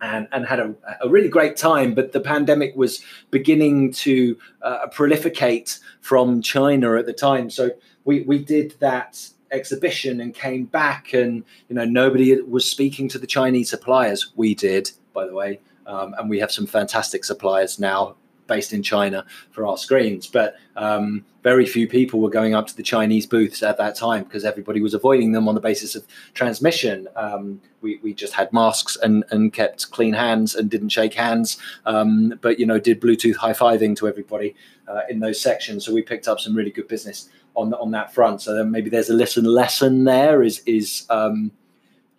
and, 0.00 0.28
and 0.30 0.46
had 0.46 0.60
a, 0.60 0.74
a, 1.02 1.08
really 1.08 1.28
great 1.28 1.56
time. 1.56 1.94
But 1.94 2.12
the 2.12 2.20
pandemic 2.20 2.76
was 2.76 3.02
beginning 3.30 3.92
to 3.94 4.38
uh, 4.62 4.86
proliferate 4.88 5.80
from 6.00 6.40
China 6.40 6.96
at 6.96 7.06
the 7.06 7.12
time. 7.12 7.50
So 7.50 7.70
we, 8.04 8.22
we 8.22 8.38
did 8.38 8.74
that 8.78 9.28
exhibition 9.50 10.20
and 10.20 10.34
came 10.34 10.64
back 10.64 11.14
and 11.14 11.42
you 11.68 11.74
know 11.74 11.84
nobody 11.84 12.40
was 12.42 12.70
speaking 12.70 13.08
to 13.08 13.18
the 13.18 13.26
Chinese 13.26 13.70
suppliers. 13.70 14.32
We 14.36 14.54
did, 14.54 14.90
by 15.12 15.26
the 15.26 15.34
way. 15.34 15.60
Um, 15.88 16.14
and 16.18 16.30
we 16.30 16.38
have 16.38 16.52
some 16.52 16.66
fantastic 16.66 17.24
suppliers 17.24 17.78
now 17.78 18.14
based 18.48 18.72
in 18.72 18.82
China 18.82 19.24
for 19.50 19.64
our 19.64 19.76
screens. 19.76 20.26
But 20.26 20.56
um, 20.74 21.24
very 21.44 21.66
few 21.66 21.86
people 21.86 22.20
were 22.20 22.30
going 22.30 22.54
up 22.54 22.66
to 22.66 22.76
the 22.76 22.82
Chinese 22.82 23.26
booths 23.26 23.62
at 23.62 23.78
that 23.78 23.94
time 23.94 24.24
because 24.24 24.44
everybody 24.44 24.80
was 24.80 24.94
avoiding 24.94 25.32
them 25.32 25.46
on 25.46 25.54
the 25.54 25.60
basis 25.60 25.94
of 25.94 26.04
transmission. 26.34 27.06
Um, 27.14 27.60
we, 27.80 28.00
we 28.02 28.12
just 28.12 28.32
had 28.32 28.52
masks 28.52 28.96
and, 29.00 29.22
and 29.30 29.52
kept 29.52 29.90
clean 29.92 30.14
hands 30.14 30.56
and 30.56 30.68
didn't 30.68 30.88
shake 30.88 31.14
hands, 31.14 31.58
um, 31.86 32.38
but 32.40 32.58
you 32.58 32.66
know 32.66 32.80
did 32.80 33.00
Bluetooth 33.00 33.36
high 33.36 33.52
fiving 33.52 33.94
to 33.98 34.08
everybody 34.08 34.56
uh, 34.88 35.02
in 35.08 35.20
those 35.20 35.40
sections. 35.40 35.84
So 35.84 35.92
we 35.92 36.02
picked 36.02 36.26
up 36.26 36.40
some 36.40 36.56
really 36.56 36.72
good 36.72 36.88
business 36.88 37.28
on 37.54 37.72
on 37.74 37.92
that 37.92 38.12
front. 38.12 38.42
So 38.42 38.54
then 38.54 38.70
maybe 38.70 38.90
there's 38.90 39.10
a 39.10 39.14
lesson 39.14 39.44
lesson 39.44 40.04
there 40.04 40.42
is 40.42 40.60
is 40.66 41.06
um, 41.10 41.52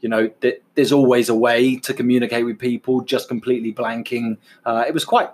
you 0.02 0.10
know, 0.10 0.28
th- 0.28 0.62
there's 0.76 0.92
always 0.92 1.30
a 1.30 1.36
way 1.36 1.76
to 1.78 1.94
communicate 1.94 2.46
with 2.46 2.58
people. 2.58 3.02
Just 3.02 3.28
completely 3.28 3.74
blanking, 3.74 4.38
uh, 4.66 4.86
it 4.88 4.94
was 4.94 5.06
quite 5.06 5.30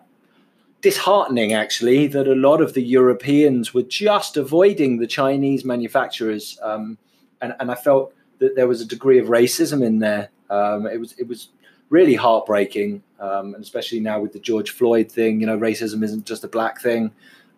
disheartening 0.82 1.54
actually 1.54 2.06
that 2.08 2.28
a 2.28 2.36
lot 2.36 2.62
of 2.62 2.74
the 2.74 2.82
Europeans 2.82 3.74
were 3.74 3.82
just 3.82 4.38
avoiding 4.38 4.98
the 4.98 5.08
Chinese 5.08 5.66
manufacturers, 5.66 6.60
um, 6.62 6.98
and, 7.42 7.56
and 7.60 7.72
I 7.72 7.76
felt 7.76 8.14
that 8.40 8.56
there 8.56 8.68
was 8.68 8.82
a 8.82 8.86
degree 8.86 9.20
of 9.20 9.28
racism 9.28 9.84
in 9.84 10.00
there. 10.00 10.30
Um, 10.50 10.86
it 10.86 11.00
was 11.00 11.14
it 11.18 11.28
was 11.28 11.50
really 11.90 12.16
heartbreaking, 12.16 13.04
um, 13.20 13.54
and 13.54 13.64
especially 13.64 14.00
now 14.00 14.20
with 14.20 14.34
the 14.34 14.40
George 14.40 14.72
Floyd 14.72 15.12
thing. 15.12 15.40
You 15.40 15.48
know, 15.48 15.58
racism 15.58 16.04
isn't 16.04 16.26
just 16.26 16.44
a 16.44 16.48
black 16.48 16.82
thing; 16.82 17.12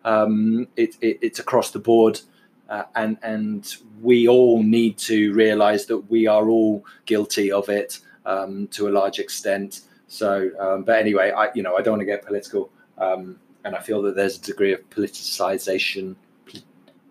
um, 0.04 0.68
it, 0.76 0.96
it, 1.00 1.18
it's 1.20 1.38
across 1.38 1.70
the 1.70 1.78
board 1.78 2.20
uh, 2.68 2.84
and 2.94 3.18
and 3.22 3.76
we 4.00 4.28
all 4.28 4.62
need 4.62 4.98
to 4.98 5.32
realize 5.32 5.86
that 5.86 5.98
we 6.10 6.26
are 6.26 6.48
all 6.48 6.84
guilty 7.06 7.50
of 7.50 7.68
it 7.68 8.00
um, 8.26 8.68
to 8.68 8.88
a 8.88 8.90
large 8.90 9.18
extent. 9.18 9.80
So, 10.06 10.50
um, 10.58 10.84
but 10.84 10.98
anyway, 10.98 11.30
I 11.30 11.50
you 11.54 11.62
know 11.62 11.76
I 11.76 11.82
don't 11.82 11.92
want 11.92 12.02
to 12.02 12.06
get 12.06 12.24
political, 12.24 12.70
um, 12.98 13.38
and 13.64 13.74
I 13.74 13.80
feel 13.80 14.02
that 14.02 14.16
there's 14.16 14.38
a 14.38 14.42
degree 14.42 14.72
of 14.72 14.88
politicization, 14.90 16.16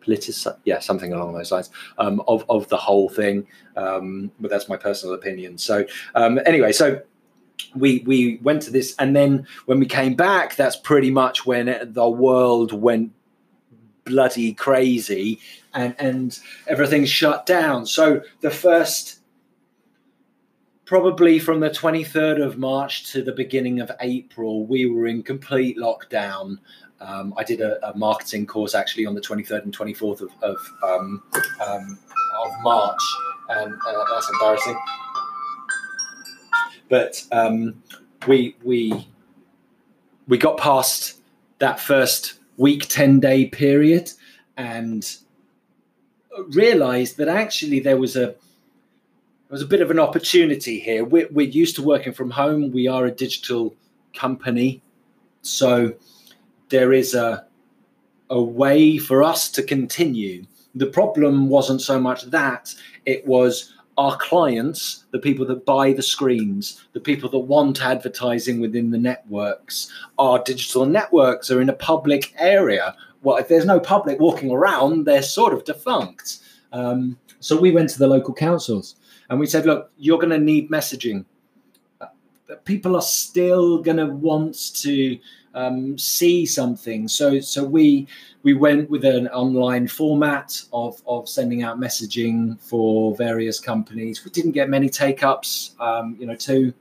politic, 0.02 0.36
yeah, 0.64 0.80
something 0.80 1.14
along 1.14 1.34
those 1.34 1.52
lines 1.52 1.70
um, 1.98 2.22
of 2.28 2.46
of 2.50 2.68
the 2.70 2.78
whole 2.78 3.10
thing. 3.10 3.48
Um, 3.76 4.32
but 4.40 4.50
that's 4.50 4.70
my 4.70 4.78
personal 4.78 5.16
opinion. 5.16 5.58
So 5.58 5.86
um, 6.16 6.40
anyway, 6.46 6.72
so 6.72 7.02
we 7.76 8.04
we 8.06 8.38
went 8.44 8.62
to 8.64 8.72
this 8.72 8.96
and 9.00 9.16
then 9.16 9.46
when 9.66 9.80
we 9.80 9.86
came 9.86 10.14
back 10.14 10.56
that's 10.56 10.76
pretty 10.76 11.10
much 11.10 11.46
when 11.46 11.90
the 11.92 12.08
world 12.08 12.72
went 12.72 13.12
bloody 14.08 14.54
crazy 14.54 15.40
and 15.74 15.96
and 16.00 16.40
everything's 16.68 17.10
shut 17.10 17.46
down. 17.46 17.86
So 17.86 18.22
the 18.42 18.50
first 18.50 19.20
probably 20.86 21.38
from 21.38 21.60
the 21.60 21.70
23rd 21.70 22.42
of 22.44 22.58
march 22.58 23.12
to 23.12 23.22
the 23.22 23.34
beginning 23.34 23.82
of 23.82 23.92
april 24.00 24.66
we 24.66 24.86
were 24.86 25.06
in 25.06 25.22
complete 25.22 25.78
lockdown. 25.78 26.58
Um, 27.02 27.34
i 27.38 27.44
did 27.44 27.60
a, 27.62 27.90
a, 27.90 27.96
marketing 27.96 28.48
course 28.48 28.74
actually 28.74 29.06
on 29.06 29.14
the 29.14 29.22
23rd 29.22 29.64
and 29.66 29.78
24th 29.78 30.22
of, 30.22 30.32
of, 30.42 30.58
um, 30.82 31.22
um, 31.68 32.00
of 32.44 32.52
march 32.64 33.02
and 33.50 33.74
uh, 33.74 34.06
that's 34.12 34.30
embarrassing. 34.30 34.78
But 36.90 37.24
um, 37.32 37.84
we 38.28 38.56
we 38.64 39.08
we 40.28 40.38
got 40.38 40.58
past 40.58 41.20
that 41.60 41.80
first 41.80 42.37
week, 42.58 42.88
10 42.88 43.20
day 43.20 43.46
period 43.46 44.12
and 44.58 45.18
realized 46.50 47.18
that 47.18 47.28
actually 47.28 47.80
there 47.80 47.98
was 47.98 48.16
a 48.16 48.36
there 49.50 49.56
was 49.56 49.62
a 49.62 49.68
bit 49.68 49.82
of 49.82 49.90
an 49.90 50.00
opportunity 50.00 50.78
here. 50.78 51.06
We're, 51.06 51.30
we're 51.32 51.48
used 51.48 51.78
to 51.78 51.82
working 51.82 52.12
from 52.12 52.30
home. 52.30 52.72
We 52.72 52.90
are 52.90 53.06
a 53.06 53.12
digital 53.12 53.74
company, 54.14 54.82
so 55.42 55.94
there 56.70 56.92
is 56.92 57.14
a 57.14 57.46
a 58.30 58.42
way 58.42 58.98
for 58.98 59.24
us 59.24 59.50
to 59.52 59.64
continue. 59.64 60.46
The 60.76 60.88
problem 60.88 61.48
wasn't 61.48 61.82
so 61.82 62.00
much 62.00 62.24
that 62.26 62.76
it 63.06 63.26
was 63.26 63.74
our 63.98 64.16
clients, 64.18 65.06
the 65.12 65.20
people 65.20 65.46
that 65.48 65.66
buy 65.66 65.92
the 65.92 66.04
screens, 66.04 66.86
the 66.94 67.00
people 67.00 67.30
that 67.30 67.40
want 67.40 67.82
advertising 67.82 68.60
within 68.62 68.92
the 68.92 68.98
networks, 68.98 69.92
our 70.20 70.40
digital 70.44 70.86
networks 70.86 71.50
are 71.50 71.62
in 71.62 71.70
a 71.70 71.74
public 71.74 72.34
area. 72.38 72.96
Well, 73.24 73.38
if 73.38 73.48
there's 73.48 73.66
no 73.66 73.80
public 73.80 74.20
walking 74.20 74.52
around, 74.52 75.06
they're 75.06 75.24
sort 75.24 75.54
of 75.54 75.66
defunct. 75.66 76.40
Um, 76.72 77.18
so 77.40 77.60
we 77.60 77.72
went 77.72 77.90
to 77.90 78.00
the 78.00 78.08
local 78.08 78.34
councils 78.34 78.96
and 79.30 79.40
we 79.40 79.48
said, 79.48 79.66
look, 79.66 79.92
you're 79.98 80.20
going 80.20 80.30
to 80.30 80.38
need 80.38 80.70
messaging. 80.70 81.26
People 82.66 82.96
are 82.96 83.02
still 83.02 83.82
going 83.82 83.98
to 83.98 84.06
want 84.06 84.76
to 84.76 85.18
um, 85.54 85.98
see 85.98 86.46
something. 86.46 87.08
So 87.08 87.40
so 87.40 87.64
we 87.64 88.08
we 88.44 88.54
went 88.54 88.90
with 88.90 89.06
an 89.06 89.28
online 89.30 89.88
format 89.88 90.62
of 90.72 91.02
of 91.08 91.28
sending 91.28 91.64
out 91.64 91.80
messaging 91.80 92.60
for 92.62 93.16
various 93.16 93.60
companies. 93.60 94.24
We 94.24 94.32
didn't 94.32 94.52
get 94.52 94.70
many 94.70 94.90
take 94.90 95.24
ups, 95.24 95.76
um, 95.80 96.16
you 96.20 96.26
know, 96.26 96.36
two 96.36 96.74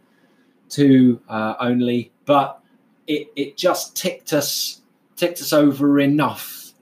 two 0.69 1.21
uh, 1.29 1.55
only, 1.61 2.13
but 2.25 2.61
it 3.07 3.29
it 3.37 3.57
just 3.57 3.97
ticked 3.97 4.33
us 4.33 4.83
ticked 5.17 5.41
us 5.41 5.53
over 5.53 6.01
enough 6.01 6.73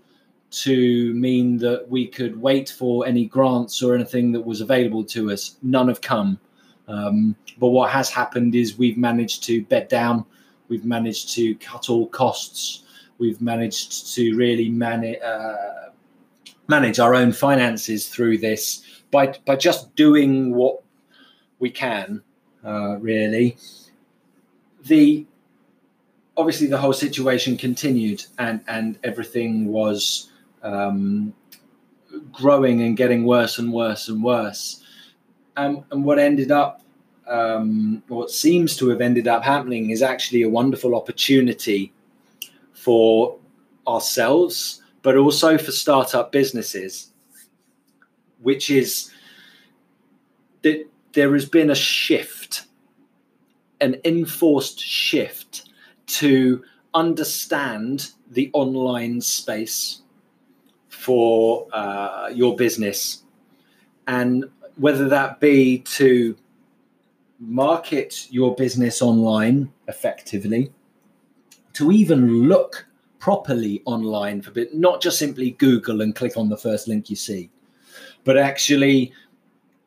to 0.51 1.13
mean 1.15 1.57
that 1.59 1.89
we 1.89 2.07
could 2.07 2.41
wait 2.41 2.69
for 2.69 3.07
any 3.07 3.27
grants 3.27 3.83
or 3.83 3.95
anything 3.95 4.31
that 4.33 4.41
was 4.41 4.61
available 4.61 5.05
to 5.05 5.33
us. 5.33 5.57
None 5.63 5.89
have 5.89 6.01
come. 6.01 6.39
Um, 6.87 7.35
but 7.59 7.69
what 7.69 7.91
has 7.91 8.09
happened 8.09 8.55
is 8.55 8.79
we've 8.79 8.97
managed 8.99 9.43
to 9.45 9.63
bed 9.65 9.89
down 9.89 10.25
We've 10.75 10.85
managed 10.85 11.33
to 11.35 11.55
cut 11.55 11.89
all 11.89 12.09
costs. 12.09 12.83
We've 13.19 13.41
managed 13.41 14.13
to 14.17 14.37
really 14.37 14.69
manage 14.69 15.23
uh, 15.23 15.91
manage 16.67 16.99
our 16.99 17.15
own 17.15 17.31
finances 17.31 18.09
through 18.09 18.39
this 18.39 18.83
by 19.13 19.35
by 19.47 19.55
just 19.55 19.95
doing 19.95 20.53
what 20.53 20.83
we 21.61 21.71
can. 21.71 22.25
Uh, 22.65 22.97
really, 22.99 23.57
the 24.87 25.25
obviously 26.37 26.67
the 26.67 26.79
whole 26.79 26.93
situation 26.93 27.57
continued, 27.57 28.25
and 28.41 28.61
and 28.67 28.99
everything 29.05 29.69
was 29.69 30.33
um, 30.65 31.33
growing 32.33 32.83
and 32.83 32.97
getting 32.97 33.25
worse 33.25 33.61
and 33.61 33.73
worse 33.73 34.09
and 34.09 34.25
worse. 34.25 34.83
Um, 35.57 35.85
and 35.93 36.05
what 36.05 36.19
ended 36.19 36.51
up 36.51 36.83
um, 37.27 38.03
what 38.09 38.31
seems 38.31 38.77
to 38.77 38.89
have 38.89 39.01
ended 39.01 39.29
up 39.29 39.43
happening 39.43 39.91
is 39.91 40.03
actually 40.03 40.43
a 40.43 40.49
wonderful 40.49 40.95
opportunity 40.95 41.93
for 42.73 43.39
ourselves, 43.87 44.83
but 45.03 45.17
also 45.17 45.57
for 45.57 45.73
startup 45.73 46.33
businesses, 46.33 47.13
which 48.43 48.71
is 48.71 49.11
that 50.63 50.87
there 51.13 51.33
has 51.33 51.49
been 51.49 51.71
a 51.71 51.75
shift, 51.75 52.67
an 53.81 53.97
enforced 54.05 54.81
shift 54.81 55.69
to 56.07 56.63
understand 56.93 58.11
the 58.31 58.51
online 58.53 59.21
space 59.21 60.03
for 60.89 61.67
uh, 61.73 62.31
your 62.33 62.57
business. 62.57 63.23
And 64.07 64.45
whether 64.77 65.09
that 65.09 65.41
be 65.41 65.79
to 65.79 66.37
market 67.47 68.27
your 68.31 68.55
business 68.55 69.03
online 69.03 69.71
effectively, 69.89 70.73
to 71.75 71.93
even 71.93 72.49
look 72.49 72.87
properly 73.19 73.83
online 73.85 74.43
for 74.43 74.51
bit, 74.51 74.75
not 74.75 75.01
just 75.01 75.19
simply 75.19 75.53
Google 75.53 76.03
and 76.03 76.15
click 76.15 76.37
on 76.37 76.49
the 76.49 76.57
first 76.57 76.89
link 76.89 77.09
you 77.09 77.17
see, 77.17 77.51
but 78.25 78.37
actually 78.37 79.13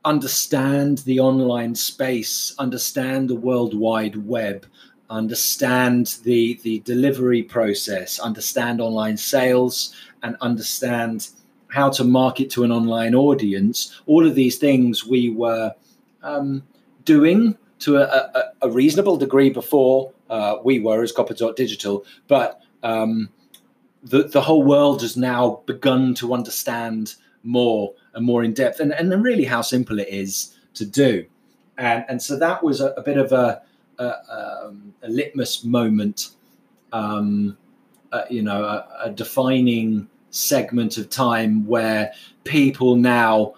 understand 0.05 0.99
the 0.99 1.19
online 1.19 1.75
space, 1.75 2.55
understand 2.59 3.29
the 3.29 3.35
World 3.35 3.73
Wide 3.73 4.15
Web, 4.15 4.65
understand 5.09 6.17
the 6.23 6.59
the 6.63 6.79
delivery 6.79 7.43
process, 7.43 8.19
understand 8.19 8.81
online 8.81 9.17
sales, 9.17 9.93
and 10.23 10.35
understand 10.41 11.29
how 11.69 11.89
to 11.89 12.03
market 12.03 12.49
to 12.49 12.63
an 12.63 12.71
online 12.71 13.13
audience. 13.13 14.01
All 14.05 14.25
of 14.25 14.35
these 14.35 14.57
things 14.57 15.05
we 15.05 15.29
were 15.29 15.73
um, 16.23 16.63
doing 17.07 17.57
to 17.79 17.97
a, 17.97 18.03
a, 18.03 18.43
a 18.67 18.69
reasonable 18.69 19.17
degree 19.17 19.49
before 19.49 20.11
uh, 20.29 20.57
we 20.63 20.79
were 20.79 21.01
as 21.01 21.11
Copper 21.11 21.33
Dot 21.33 21.55
Digital, 21.55 22.05
but 22.27 22.61
um, 22.83 23.29
the 24.03 24.23
the 24.23 24.41
whole 24.41 24.63
world 24.63 25.01
has 25.01 25.15
now 25.17 25.63
begun 25.65 26.13
to 26.15 26.33
understand 26.33 27.15
more 27.43 27.93
and 28.13 28.25
more 28.25 28.43
in 28.43 28.53
depth, 28.53 28.79
and 28.79 28.91
and 28.93 29.23
really 29.23 29.45
how 29.45 29.61
simple 29.61 29.99
it 29.99 30.09
is 30.09 30.55
to 30.73 30.85
do, 30.85 31.25
and 31.77 32.05
and 32.09 32.21
so 32.21 32.37
that 32.37 32.63
was 32.63 32.81
a, 32.81 32.89
a 32.97 33.01
bit 33.01 33.17
of 33.17 33.31
a 33.31 33.61
um, 33.99 34.93
a 35.01 35.09
litmus 35.09 35.63
moment, 35.63 36.29
um, 36.93 37.57
uh, 38.11 38.23
you 38.29 38.43
know, 38.43 38.83
a 39.01 39.09
defining 39.09 40.07
segment 40.29 40.97
of 40.97 41.09
time 41.09 41.65
where 41.65 42.11
people 42.43 42.95
now 42.95 43.53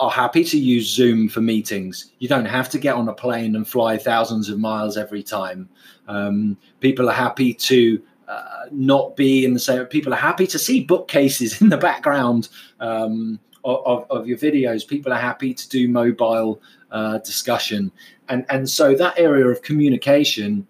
are 0.00 0.10
happy 0.10 0.42
to 0.42 0.58
use 0.58 0.88
Zoom 0.88 1.28
for 1.28 1.42
meetings. 1.42 2.12
You 2.20 2.28
don't 2.28 2.46
have 2.46 2.70
to 2.70 2.78
get 2.78 2.94
on 2.94 3.08
a 3.08 3.12
plane 3.12 3.54
and 3.54 3.68
fly 3.68 3.98
thousands 3.98 4.48
of 4.48 4.58
miles 4.58 4.96
every 4.96 5.22
time. 5.22 5.68
Um, 6.08 6.56
people 6.80 7.10
are 7.10 7.14
happy 7.14 7.52
to 7.52 8.02
uh, 8.26 8.64
not 8.72 9.14
be 9.14 9.44
in 9.44 9.52
the 9.52 9.60
same. 9.60 9.84
People 9.86 10.14
are 10.14 10.16
happy 10.16 10.46
to 10.46 10.58
see 10.58 10.84
bookcases 10.84 11.60
in 11.60 11.68
the 11.68 11.76
background 11.76 12.48
um, 12.80 13.38
of, 13.62 14.06
of, 14.10 14.26
your 14.26 14.38
videos. 14.38 14.88
People 14.88 15.12
are 15.12 15.18
happy 15.18 15.52
to 15.52 15.68
do 15.68 15.86
mobile 15.86 16.62
uh, 16.90 17.18
discussion, 17.18 17.92
and 18.30 18.46
and 18.48 18.70
so 18.70 18.94
that 18.94 19.18
area 19.18 19.46
of 19.46 19.60
communication 19.60 20.66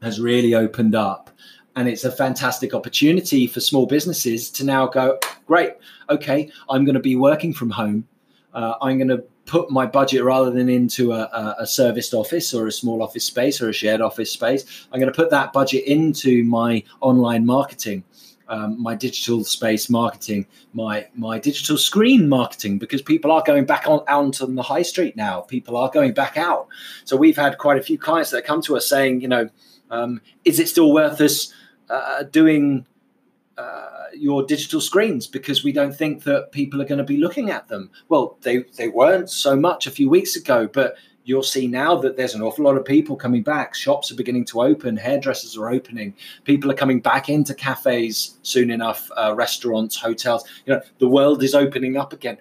has 0.00 0.20
really 0.20 0.54
opened 0.54 0.94
up. 0.94 1.30
And 1.76 1.86
it's 1.86 2.04
a 2.04 2.10
fantastic 2.10 2.74
opportunity 2.74 3.46
for 3.46 3.60
small 3.60 3.86
businesses 3.86 4.50
to 4.52 4.64
now 4.64 4.86
go, 4.86 5.18
great, 5.46 5.74
okay, 6.10 6.50
I'm 6.68 6.84
going 6.84 6.94
to 6.94 7.00
be 7.00 7.14
working 7.14 7.52
from 7.52 7.70
home 7.70 8.08
uh, 8.54 8.74
I'm 8.80 8.98
going 8.98 9.08
to 9.08 9.24
put 9.46 9.70
my 9.70 9.86
budget 9.86 10.22
rather 10.22 10.50
than 10.50 10.68
into 10.68 11.12
a, 11.12 11.56
a, 11.58 11.66
serviced 11.66 12.12
office 12.12 12.52
or 12.52 12.66
a 12.66 12.72
small 12.72 13.02
office 13.02 13.24
space 13.24 13.62
or 13.62 13.70
a 13.70 13.72
shared 13.72 14.02
office 14.02 14.30
space. 14.30 14.86
I'm 14.92 15.00
going 15.00 15.10
to 15.10 15.16
put 15.16 15.30
that 15.30 15.54
budget 15.54 15.84
into 15.84 16.44
my 16.44 16.84
online 17.00 17.46
marketing. 17.46 18.04
Um, 18.50 18.82
my 18.82 18.94
digital 18.94 19.44
space 19.44 19.90
marketing, 19.90 20.46
my 20.72 21.06
my 21.14 21.38
digital 21.38 21.76
screen 21.76 22.30
marketing, 22.30 22.78
because 22.78 23.02
people 23.02 23.30
are 23.30 23.42
going 23.44 23.66
back 23.66 23.86
on 23.86 24.00
out 24.08 24.40
on 24.40 24.54
the 24.54 24.62
high 24.62 24.80
street 24.80 25.16
now. 25.16 25.42
People 25.42 25.76
are 25.76 25.90
going 25.90 26.14
back 26.14 26.38
out. 26.38 26.66
So 27.04 27.14
we've 27.14 27.36
had 27.36 27.58
quite 27.58 27.76
a 27.76 27.82
few 27.82 27.98
clients 27.98 28.30
that 28.30 28.46
come 28.46 28.62
to 28.62 28.78
us 28.78 28.88
saying, 28.88 29.20
you 29.20 29.28
know, 29.28 29.50
um, 29.90 30.22
is 30.46 30.58
it 30.58 30.68
still 30.70 30.92
worth 30.94 31.20
us 31.20 31.52
uh, 31.90 32.22
doing 32.22 32.86
uh, 33.58 33.97
your 34.14 34.44
digital 34.44 34.80
screens 34.80 35.26
because 35.26 35.64
we 35.64 35.72
don't 35.72 35.94
think 35.94 36.22
that 36.24 36.52
people 36.52 36.80
are 36.80 36.86
going 36.86 36.98
to 36.98 37.04
be 37.04 37.16
looking 37.16 37.50
at 37.50 37.68
them. 37.68 37.90
Well, 38.08 38.36
they 38.42 38.64
they 38.76 38.88
weren't 38.88 39.30
so 39.30 39.56
much 39.56 39.86
a 39.86 39.90
few 39.90 40.08
weeks 40.08 40.36
ago, 40.36 40.68
but 40.72 40.96
you'll 41.28 41.42
see 41.42 41.66
now 41.66 41.94
that 41.94 42.16
there's 42.16 42.34
an 42.34 42.40
awful 42.40 42.64
lot 42.64 42.76
of 42.76 42.84
people 42.86 43.14
coming 43.14 43.42
back. 43.42 43.74
Shops 43.74 44.10
are 44.10 44.14
beginning 44.16 44.46
to 44.46 44.62
open, 44.62 44.96
hairdressers 44.96 45.58
are 45.58 45.68
opening, 45.68 46.14
people 46.44 46.70
are 46.70 46.74
coming 46.74 47.00
back 47.00 47.28
into 47.28 47.54
cafes 47.54 48.38
soon 48.42 48.70
enough, 48.70 49.10
uh, 49.14 49.34
restaurants, 49.36 49.94
hotels. 49.94 50.44
You 50.64 50.74
know, 50.74 50.80
the 50.98 51.08
world 51.08 51.42
is 51.42 51.54
opening 51.54 51.98
up 51.98 52.14
again. 52.14 52.38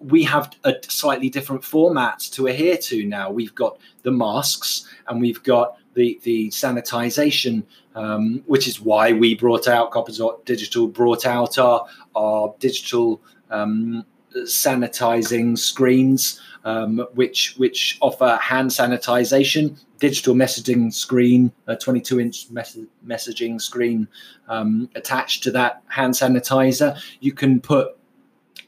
We 0.00 0.22
have 0.24 0.54
a 0.64 0.74
slightly 0.82 1.30
different 1.30 1.64
format 1.64 2.18
to 2.32 2.46
adhere 2.46 2.76
to 2.76 3.06
now. 3.06 3.30
We've 3.30 3.54
got 3.54 3.78
the 4.02 4.12
masks 4.12 4.86
and 5.08 5.18
we've 5.18 5.42
got 5.42 5.78
the 5.94 6.20
the 6.22 6.48
sanitization, 6.48 7.62
um, 7.94 8.42
which 8.46 8.68
is 8.68 8.80
why 8.80 9.12
we 9.12 9.34
brought 9.34 9.68
out 9.68 9.90
Copper 9.90 10.12
Digital 10.44 10.88
brought 10.88 11.26
out 11.26 11.58
our 11.58 11.86
our 12.14 12.54
digital 12.58 13.20
um, 13.50 14.04
sanitizing 14.36 15.56
screens, 15.58 16.40
um, 16.64 17.06
which 17.14 17.54
which 17.56 17.98
offer 18.00 18.36
hand 18.40 18.70
sanitization, 18.70 19.78
digital 19.98 20.34
messaging 20.34 20.92
screen, 20.92 21.52
a 21.66 21.76
22 21.76 22.20
inch 22.20 22.50
mes- 22.50 22.86
messaging 23.06 23.60
screen 23.60 24.08
um, 24.48 24.88
attached 24.94 25.42
to 25.44 25.50
that 25.52 25.82
hand 25.88 26.14
sanitizer. 26.14 26.98
You 27.20 27.32
can 27.32 27.60
put 27.60 27.96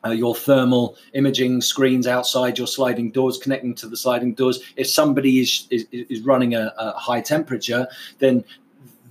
uh, 0.04 0.10
your 0.10 0.34
thermal 0.34 0.96
imaging 1.14 1.60
screens 1.60 2.06
outside 2.06 2.58
your 2.58 2.66
sliding 2.66 3.10
doors 3.10 3.38
connecting 3.38 3.74
to 3.74 3.88
the 3.88 3.96
sliding 3.96 4.34
doors 4.34 4.60
if 4.76 4.88
somebody 4.88 5.40
is 5.40 5.66
is, 5.70 5.86
is 5.90 6.20
running 6.20 6.54
a, 6.54 6.72
a 6.78 6.92
high 6.92 7.20
temperature 7.20 7.86
then 8.18 8.44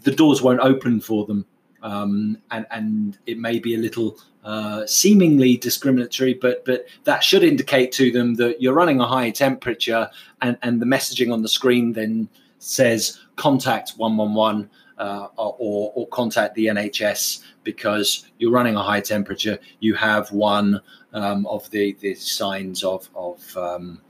the 0.05 0.11
doors 0.11 0.41
won't 0.41 0.61
open 0.61 1.01
for 1.01 1.25
them. 1.25 1.45
Um, 1.81 2.37
and, 2.51 2.65
and 2.71 3.17
it 3.27 3.37
may 3.37 3.59
be 3.59 3.75
a 3.75 3.77
little 3.77 4.17
uh, 4.43 4.85
seemingly 4.87 5.57
discriminatory, 5.57 6.35
but 6.35 6.63
but 6.65 6.85
that 7.03 7.23
should 7.23 7.43
indicate 7.43 7.91
to 7.93 8.11
them 8.11 8.35
that 8.35 8.61
you're 8.61 8.73
running 8.73 8.99
a 8.99 9.07
high 9.07 9.29
temperature, 9.29 10.09
and, 10.41 10.57
and 10.63 10.81
the 10.81 10.85
messaging 10.85 11.33
on 11.33 11.41
the 11.41 11.49
screen 11.49 11.93
then 11.93 12.29
says 12.57 13.19
contact 13.35 13.93
111 13.97 14.69
uh, 14.97 15.27
or, 15.35 15.91
or 15.95 16.07
contact 16.07 16.55
the 16.55 16.67
NHS 16.67 17.43
because 17.63 18.29
you're 18.37 18.51
running 18.51 18.75
a 18.75 18.83
high 18.83 19.01
temperature. 19.01 19.59
You 19.79 19.93
have 19.95 20.31
one 20.31 20.81
um, 21.13 21.45
of 21.47 21.69
the, 21.71 21.93
the 21.99 22.15
signs 22.15 22.83
of, 22.83 23.09
of 23.15 23.57
um, 23.57 24.01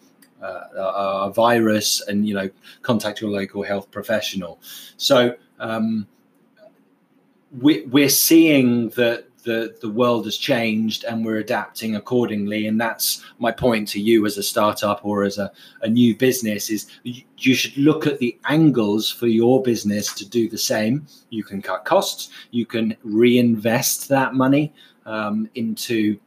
uh, 0.42 1.26
a 1.26 1.32
virus 1.34 2.02
and, 2.08 2.28
you 2.28 2.34
know, 2.34 2.50
contact 2.82 3.22
your 3.22 3.32
local 3.32 3.64
health 3.64 3.90
professional. 3.92 4.60
So 4.98 5.36
um, 5.60 6.08
we, 7.62 7.86
we're 7.86 8.10
seeing 8.10 8.90
that 8.90 9.26
the 9.46 9.78
the 9.80 9.90
world 9.90 10.26
has 10.26 10.38
changed 10.38 11.06
and 11.06 11.24
we're 11.24 11.38
adapting 11.38 11.96
accordingly. 11.96 12.68
And 12.68 12.82
that's 12.82 13.24
my 13.40 13.52
point 13.52 13.88
to 13.90 14.02
you 14.02 14.26
as 14.26 14.38
a 14.38 14.44
startup 14.44 15.06
or 15.06 15.24
as 15.24 15.38
a, 15.38 15.52
a 15.82 15.88
new 15.88 16.16
business 16.16 16.70
is 16.70 16.88
you 17.04 17.54
should 17.54 17.78
look 17.78 18.06
at 18.06 18.20
the 18.20 18.38
angles 18.46 19.10
for 19.10 19.28
your 19.28 19.62
business 19.62 20.14
to 20.16 20.28
do 20.28 20.50
the 20.50 20.58
same. 20.58 21.06
You 21.30 21.44
can 21.44 21.62
cut 21.62 21.86
costs. 21.86 22.30
You 22.52 22.66
can 22.66 22.98
reinvest 23.04 24.10
that 24.10 24.34
money 24.34 24.74
um, 25.06 25.50
into 25.56 26.20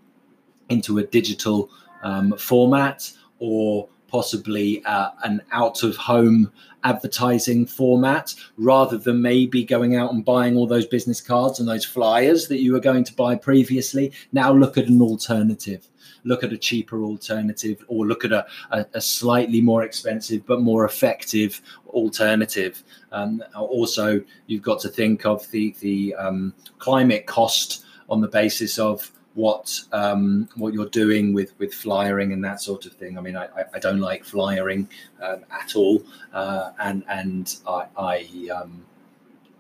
into 0.69 0.99
a 0.99 1.05
digital 1.05 1.71
um, 2.03 2.35
format 2.39 3.13
or 3.39 3.89
possibly 4.09 4.85
uh, 4.85 5.11
an 5.25 5.41
out 5.53 5.83
of 5.83 5.97
home 5.97 6.51
advertising 6.85 7.67
format 7.67 8.35
rather 8.57 8.97
than 8.97 9.21
maybe 9.21 9.65
going 9.65 9.97
out 9.97 10.13
and 10.13 10.25
buying 10.25 10.57
all 10.57 10.67
those 10.67 10.87
business 10.87 11.21
cards 11.21 11.61
and 11.61 11.69
those 11.69 11.85
flyers 11.85 12.49
that 12.49 12.61
you 12.61 12.73
were 12.73 12.81
going 12.81 13.05
to 13.05 13.15
buy 13.15 13.35
previously. 13.35 14.13
Now 14.33 14.53
look 14.53 14.79
at 14.79 14.87
an 14.87 15.01
alternative. 15.01 15.89
Look 16.25 16.43
at 16.43 16.53
a 16.53 16.59
cheaper 16.59 17.03
alternative 17.05 17.85
or 17.89 18.07
look 18.07 18.25
at 18.25 18.33
a, 18.33 18.47
a, 18.71 18.87
a 18.95 19.01
slightly 19.01 19.61
more 19.61 19.83
expensive 19.83 20.45
but 20.47 20.61
more 20.61 20.85
effective 20.85 21.61
alternative. 21.89 22.83
Um, 23.13 23.43
also, 23.55 24.23
you've 24.47 24.63
got 24.63 24.81
to 24.81 24.89
think 24.89 25.25
of 25.25 25.49
the, 25.51 25.75
the 25.81 26.15
um, 26.15 26.55
climate 26.79 27.27
cost 27.27 27.85
on 28.09 28.21
the 28.21 28.29
basis 28.29 28.79
of 28.79 29.11
what 29.35 29.81
um, 29.93 30.49
what 30.57 30.75
you're 30.75 30.89
doing 30.89 31.33
with 31.33 31.57
with 31.59 31.73
flyering 31.73 32.33
and 32.33 32.45
that 32.45 32.61
sort 32.61 32.87
of 32.87 32.93
thing. 32.93 33.17
I 33.17 33.21
mean, 33.21 33.37
I, 33.37 33.49
I 33.73 33.79
don't 33.79 34.01
like 34.01 34.25
flyering 34.25 34.89
um, 35.23 35.45
at 35.51 35.77
all, 35.77 36.03
uh, 36.33 36.73
and 36.81 37.05
and 37.09 37.57
I 37.67 37.87
I, 37.97 38.49
um, 38.55 38.85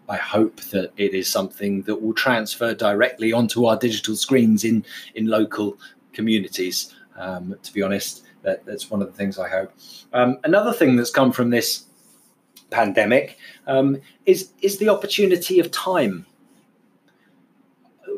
I 0.08 0.16
hope 0.16 0.60
that 0.72 0.92
it 0.96 1.14
is 1.14 1.30
something 1.30 1.82
that 1.82 2.00
will 2.00 2.14
transfer 2.14 2.74
directly 2.74 3.32
onto 3.32 3.66
our 3.66 3.76
digital 3.76 4.16
screens 4.16 4.64
in 4.64 4.84
in 5.14 5.26
local 5.26 5.78
communities. 6.12 6.94
Um, 7.16 7.56
to 7.62 7.72
be 7.72 7.82
honest, 7.82 8.24
that, 8.42 8.64
that's 8.64 8.90
one 8.90 9.02
of 9.02 9.08
the 9.08 9.14
things 9.14 9.38
I 9.38 9.48
hope. 9.48 9.72
Um, 10.12 10.38
another 10.44 10.72
thing 10.72 10.96
that's 10.96 11.10
come 11.10 11.32
from 11.32 11.50
this 11.50 11.84
pandemic 12.70 13.38
um, 13.66 14.00
is 14.26 14.52
is 14.60 14.78
the 14.78 14.88
opportunity 14.88 15.60
of 15.60 15.70
time 15.70 16.26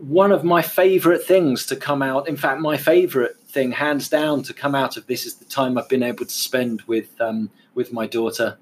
one 0.01 0.33
of 0.33 0.45
my 0.45 0.63
favorite 0.63 1.25
things 1.25 1.67
to 1.67 1.77
come 1.77 2.03
out, 2.03 2.29
in 2.29 2.37
fact, 2.37 2.61
my 2.61 2.77
favorite 2.77 3.39
thing, 3.47 3.73
hands 3.73 4.09
down, 4.09 4.43
to 4.45 4.55
come 4.55 4.75
out 4.75 4.97
of 4.97 5.07
this 5.07 5.27
is 5.27 5.35
the 5.35 5.45
time 5.45 5.77
I've 5.77 5.89
been 5.89 6.03
able 6.03 6.25
to 6.25 6.33
spend 6.33 6.83
with 6.83 7.21
um, 7.21 7.51
with 7.75 7.93
my 7.93 8.07
daughter 8.07 8.59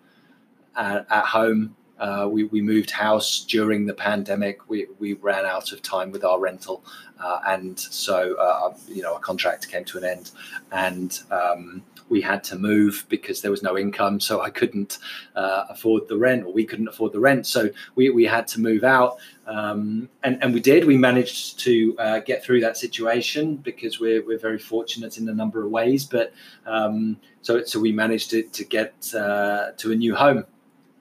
at, 0.77 1.07
at 1.11 1.25
home. 1.27 1.77
Uh, 1.99 2.29
we, 2.31 2.45
we 2.45 2.61
moved 2.61 2.93
house 2.93 3.45
during 3.49 3.87
the 3.87 3.95
pandemic. 3.95 4.69
We, 4.69 4.87
we 5.01 5.15
ran 5.15 5.45
out 5.45 5.73
of 5.73 5.83
time 5.83 6.13
with 6.13 6.25
our 6.25 6.39
rental, 6.39 6.85
uh, 7.21 7.41
and 7.47 7.79
so 7.79 8.37
uh, 8.37 8.75
you 8.89 9.03
know 9.03 9.15
our 9.15 9.21
contract 9.21 9.69
came 9.69 9.85
to 9.87 9.99
an 9.99 10.05
end, 10.05 10.31
and 10.73 11.21
um, 11.31 11.83
we 12.09 12.21
had 12.21 12.43
to 12.45 12.59
move 12.59 13.05
because 13.09 13.41
there 13.41 13.51
was 13.51 13.63
no 13.63 13.77
income, 13.77 14.21
so 14.21 14.41
I 14.41 14.51
couldn't 14.51 14.99
uh, 15.37 15.65
afford 15.69 16.09
the 16.09 16.17
rent, 16.17 16.45
or 16.45 16.53
we 16.53 16.65
couldn't 16.65 16.89
afford 16.89 17.13
the 17.13 17.21
rent, 17.21 17.47
so 17.47 17.71
we, 17.95 18.11
we 18.11 18.25
had 18.25 18.47
to 18.49 18.61
move 18.61 18.85
out, 18.85 19.19
um, 19.47 20.09
and 20.23 20.43
and 20.43 20.53
we 20.55 20.61
did. 20.61 20.85
We 20.85 20.97
managed 20.97 21.59
to 21.61 21.97
uh, 21.99 22.19
get 22.21 22.45
through 22.45 22.61
that 22.61 22.77
situation 22.77 23.57
because 23.57 24.01
we're 24.01 24.25
we're 24.25 24.39
very 24.39 24.59
fortunate 24.59 25.19
in 25.19 25.29
a 25.29 25.35
number 25.35 25.65
of 25.65 25.71
ways, 25.71 26.05
but 26.05 26.33
um, 26.67 27.17
so 27.43 27.65
so 27.65 27.79
we 27.81 27.93
managed 27.93 28.31
to 28.31 28.43
to 28.43 28.65
get 28.65 28.95
uh, 29.15 29.73
to 29.77 29.93
a 29.93 29.97
new 29.97 30.15
home, 30.15 30.45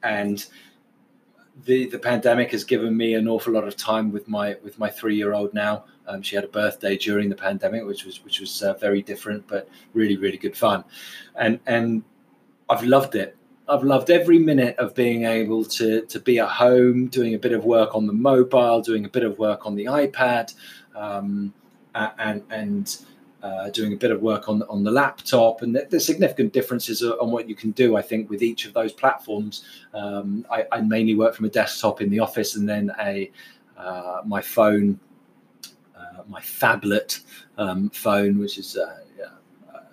and 0.04 0.46
the 1.65 1.88
the 1.88 2.00
pandemic 2.00 2.52
has 2.52 2.63
given 2.63 2.96
me 2.96 3.15
an 3.15 3.28
awful 3.28 3.54
lot 3.54 3.67
of 3.67 3.76
time 3.76 4.12
with 4.12 4.28
my 4.28 4.58
with 4.63 4.78
my 4.78 4.89
three 4.89 5.15
year 5.15 5.34
old 5.34 5.54
now. 5.54 5.86
Um, 6.08 6.22
she 6.22 6.36
had 6.36 6.46
a 6.46 6.50
birthday 6.50 6.98
during 6.98 7.30
the 7.30 7.36
pandemic, 7.36 7.86
which 7.86 8.06
was 8.06 8.24
which 8.24 8.39
was 8.39 8.62
uh, 8.62 8.74
very 8.76 9.02
different, 9.02 9.48
but 9.48 9.67
really 9.93 10.17
really 10.17 10.38
good 10.38 10.56
fun, 10.56 10.84
and 11.36 11.60
and 11.65 12.04
I've 12.70 12.84
loved 12.84 13.15
it. 13.15 13.36
I've 13.70 13.84
loved 13.84 14.10
every 14.10 14.39
minute 14.39 14.78
of 14.78 14.96
being 14.96 15.26
able 15.26 15.65
to 15.65 16.02
to 16.02 16.20
be 16.20 16.39
at 16.39 16.50
home, 16.50 17.08
doing 17.08 17.34
a 17.34 17.39
bit 17.39 17.52
of 17.52 17.65
work 17.65 17.96
on 17.96 18.08
the 18.08 18.13
mobile, 18.13 18.82
doing 18.82 19.06
a 19.06 19.10
bit 19.10 19.24
of 19.24 19.39
work 19.39 19.65
on 19.65 19.76
the 19.76 19.86
iPad, 19.86 20.54
um, 20.96 21.54
and 21.96 22.43
and 22.50 22.98
uh, 23.43 23.69
doing 23.69 23.93
a 23.93 23.95
bit 23.95 24.12
of 24.12 24.21
work 24.21 24.50
on 24.50 24.63
on 24.63 24.84
the 24.84 24.91
laptop, 24.91 25.62
and 25.62 25.76
there's 25.89 26.06
significant 26.06 26.54
differences 26.54 27.04
on 27.04 27.32
what 27.32 27.47
you 27.47 27.56
can 27.56 27.71
do. 27.71 27.95
I 27.95 28.02
think 28.02 28.30
with 28.30 28.41
each 28.41 28.65
of 28.65 28.73
those 28.73 28.91
platforms, 28.91 29.63
um, 29.93 30.45
I, 30.50 30.65
I, 30.71 30.82
mainly 30.82 31.15
work 31.15 31.36
from 31.36 31.45
a 31.45 31.50
desktop 31.50 32.02
in 32.02 32.10
the 32.10 32.19
office, 32.19 32.56
and 32.56 32.67
then 32.67 32.91
a 33.00 33.32
uh, 33.78 34.21
my 34.26 34.41
phone, 34.41 35.00
uh, 35.95 36.23
my 36.28 36.41
phablet 36.41 37.21
um, 37.58 37.89
phone, 37.91 38.39
which 38.39 38.58
is 38.58 38.76
uh, 38.76 38.97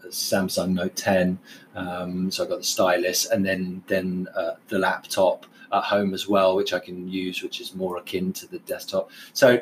a 0.05 0.09
Samsung 0.09 0.75
Note 0.75 0.97
10. 0.97 1.39
Um, 1.75 2.31
so 2.31 2.45
I've 2.45 2.49
got 2.49 2.59
the 2.59 2.65
stylus, 2.65 3.27
and 3.27 3.45
then 3.45 3.83
then 3.87 4.29
uh, 4.35 4.53
the 4.69 4.79
laptop 4.79 5.47
at 5.73 5.83
home 5.83 6.15
as 6.15 6.29
well, 6.29 6.57
which 6.57 6.73
I 6.73 6.79
can 6.79 7.09
use, 7.09 7.43
which 7.43 7.61
is 7.61 7.75
more 7.75 7.97
akin 7.97 8.33
to 8.35 8.47
the 8.47 8.61
desktop. 8.61 9.11
So 9.33 9.61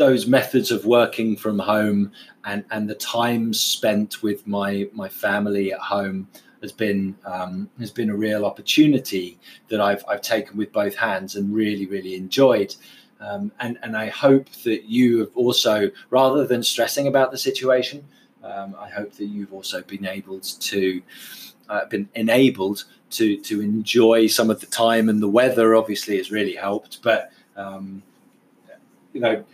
those 0.00 0.26
methods 0.26 0.70
of 0.70 0.86
working 0.86 1.36
from 1.36 1.58
home 1.58 2.10
and 2.46 2.64
and 2.70 2.88
the 2.88 2.94
time 2.94 3.52
spent 3.52 4.22
with 4.22 4.46
my 4.46 4.88
my 4.94 5.06
family 5.06 5.74
at 5.74 5.78
home 5.78 6.26
has 6.62 6.72
been 6.72 7.14
um, 7.26 7.68
has 7.78 7.90
been 7.90 8.08
a 8.08 8.16
real 8.16 8.46
opportunity 8.46 9.38
that 9.68 9.78
I've 9.78 10.02
I've 10.08 10.22
taken 10.22 10.56
with 10.56 10.72
both 10.72 10.94
hands 10.94 11.36
and 11.36 11.54
really 11.54 11.86
really 11.86 12.14
enjoyed. 12.14 12.74
Um, 13.20 13.52
and 13.60 13.78
and 13.82 13.94
I 13.94 14.08
hope 14.08 14.50
that 14.64 14.84
you 14.84 15.18
have 15.18 15.36
also, 15.36 15.90
rather 16.08 16.46
than 16.46 16.62
stressing 16.62 17.06
about 17.06 17.30
the 17.30 17.36
situation, 17.36 18.02
um, 18.42 18.74
I 18.80 18.88
hope 18.88 19.12
that 19.12 19.26
you've 19.26 19.52
also 19.52 19.82
been 19.82 20.06
able 20.06 20.40
to 20.40 21.02
uh, 21.68 21.84
been 21.90 22.08
enabled 22.14 22.84
to 23.10 23.36
to 23.42 23.60
enjoy 23.60 24.28
some 24.28 24.48
of 24.48 24.60
the 24.60 24.66
time 24.84 25.10
and 25.10 25.20
the 25.20 25.28
weather. 25.28 25.76
Obviously, 25.76 26.16
has 26.16 26.30
really 26.30 26.54
helped, 26.54 27.02
but 27.02 27.32
um, 27.54 28.02
you 29.12 29.20
know 29.20 29.44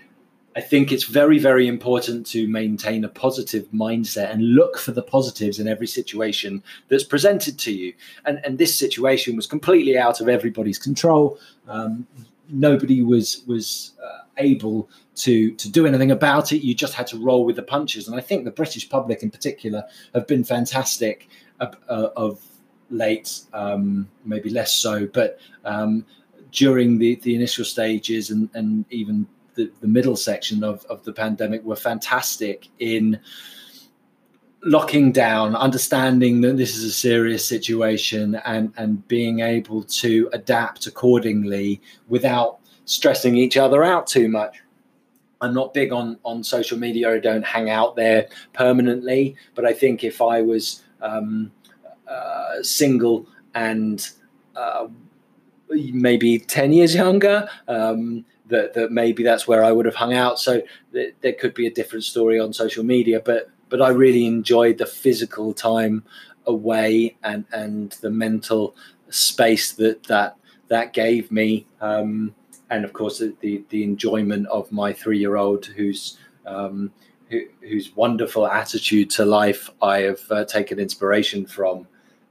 I 0.56 0.62
think 0.62 0.90
it's 0.90 1.04
very, 1.04 1.38
very 1.38 1.68
important 1.68 2.26
to 2.28 2.48
maintain 2.48 3.04
a 3.04 3.10
positive 3.10 3.66
mindset 3.72 4.32
and 4.32 4.54
look 4.54 4.78
for 4.78 4.90
the 4.92 5.02
positives 5.02 5.58
in 5.58 5.68
every 5.68 5.86
situation 5.86 6.62
that's 6.88 7.04
presented 7.04 7.58
to 7.58 7.72
you. 7.72 7.92
And, 8.24 8.40
and 8.42 8.56
this 8.56 8.74
situation 8.74 9.36
was 9.36 9.46
completely 9.46 9.98
out 9.98 10.22
of 10.22 10.30
everybody's 10.30 10.78
control. 10.78 11.38
Um, 11.68 12.06
nobody 12.48 13.02
was 13.02 13.42
was 13.46 13.92
uh, 14.02 14.22
able 14.38 14.88
to 15.16 15.52
to 15.52 15.70
do 15.70 15.86
anything 15.86 16.10
about 16.10 16.52
it. 16.52 16.62
You 16.62 16.74
just 16.74 16.94
had 16.94 17.06
to 17.08 17.18
roll 17.18 17.44
with 17.44 17.56
the 17.56 17.62
punches. 17.62 18.08
And 18.08 18.16
I 18.16 18.22
think 18.22 18.44
the 18.44 18.50
British 18.50 18.88
public, 18.88 19.22
in 19.22 19.30
particular, 19.30 19.84
have 20.14 20.26
been 20.26 20.42
fantastic 20.42 21.28
uh, 21.60 21.72
uh, 21.90 22.08
of 22.16 22.40
late. 22.88 23.40
Um, 23.52 24.08
maybe 24.24 24.48
less 24.48 24.72
so, 24.72 25.06
but 25.06 25.38
um, 25.66 26.06
during 26.50 26.96
the 26.96 27.16
the 27.16 27.34
initial 27.34 27.64
stages 27.66 28.30
and 28.30 28.48
and 28.54 28.86
even 28.90 29.26
the, 29.56 29.70
the 29.80 29.88
middle 29.88 30.16
section 30.16 30.62
of, 30.62 30.84
of 30.86 31.02
the 31.04 31.12
pandemic 31.12 31.64
were 31.64 31.76
fantastic 31.76 32.68
in 32.78 33.18
locking 34.62 35.12
down, 35.12 35.54
understanding 35.54 36.40
that 36.40 36.56
this 36.56 36.76
is 36.76 36.84
a 36.84 36.92
serious 36.92 37.44
situation, 37.44 38.34
and 38.44 38.72
and 38.76 39.06
being 39.08 39.40
able 39.40 39.82
to 39.82 40.28
adapt 40.32 40.86
accordingly 40.86 41.80
without 42.08 42.58
stressing 42.84 43.36
each 43.36 43.56
other 43.56 43.82
out 43.82 44.06
too 44.06 44.28
much. 44.28 44.62
I'm 45.40 45.54
not 45.54 45.74
big 45.74 45.92
on 45.92 46.18
on 46.24 46.42
social 46.42 46.78
media. 46.78 47.14
I 47.14 47.18
don't 47.18 47.44
hang 47.44 47.70
out 47.70 47.96
there 47.96 48.28
permanently, 48.52 49.36
but 49.54 49.64
I 49.64 49.72
think 49.72 50.04
if 50.04 50.20
I 50.20 50.42
was 50.42 50.82
um, 51.00 51.52
uh, 52.08 52.62
single 52.62 53.26
and 53.54 54.08
uh, 54.56 54.88
maybe 55.68 56.38
ten 56.38 56.72
years 56.72 56.94
younger, 56.94 57.48
um, 57.68 58.24
that 58.48 58.74
that 58.74 58.92
maybe 58.92 59.22
that's 59.22 59.48
where 59.48 59.64
I 59.64 59.72
would 59.72 59.86
have 59.86 59.94
hung 59.94 60.14
out. 60.14 60.38
So 60.38 60.62
th- 60.92 61.14
there 61.20 61.32
could 61.32 61.54
be 61.54 61.66
a 61.66 61.70
different 61.70 62.04
story 62.04 62.38
on 62.38 62.52
social 62.52 62.84
media, 62.84 63.20
but 63.20 63.50
but 63.68 63.82
I 63.82 63.88
really 63.88 64.26
enjoyed 64.26 64.78
the 64.78 64.86
physical 64.86 65.52
time 65.52 66.04
away 66.46 67.16
and 67.22 67.44
and 67.52 67.92
the 68.00 68.10
mental 68.10 68.76
space 69.10 69.72
that 69.72 70.04
that 70.04 70.36
that 70.68 70.92
gave 70.92 71.30
me, 71.30 71.66
um, 71.80 72.34
and 72.70 72.84
of 72.84 72.92
course 72.92 73.18
the 73.18 73.64
the 73.68 73.84
enjoyment 73.84 74.46
of 74.48 74.70
my 74.72 74.92
three 74.92 75.18
year 75.18 75.36
old 75.36 75.66
who's 75.66 76.18
um, 76.46 76.92
who, 77.30 77.42
whose 77.60 77.94
wonderful 77.96 78.46
attitude 78.46 79.10
to 79.10 79.24
life 79.24 79.70
I 79.82 79.98
have 80.00 80.20
uh, 80.30 80.44
taken 80.44 80.78
inspiration 80.78 81.46
from 81.46 81.86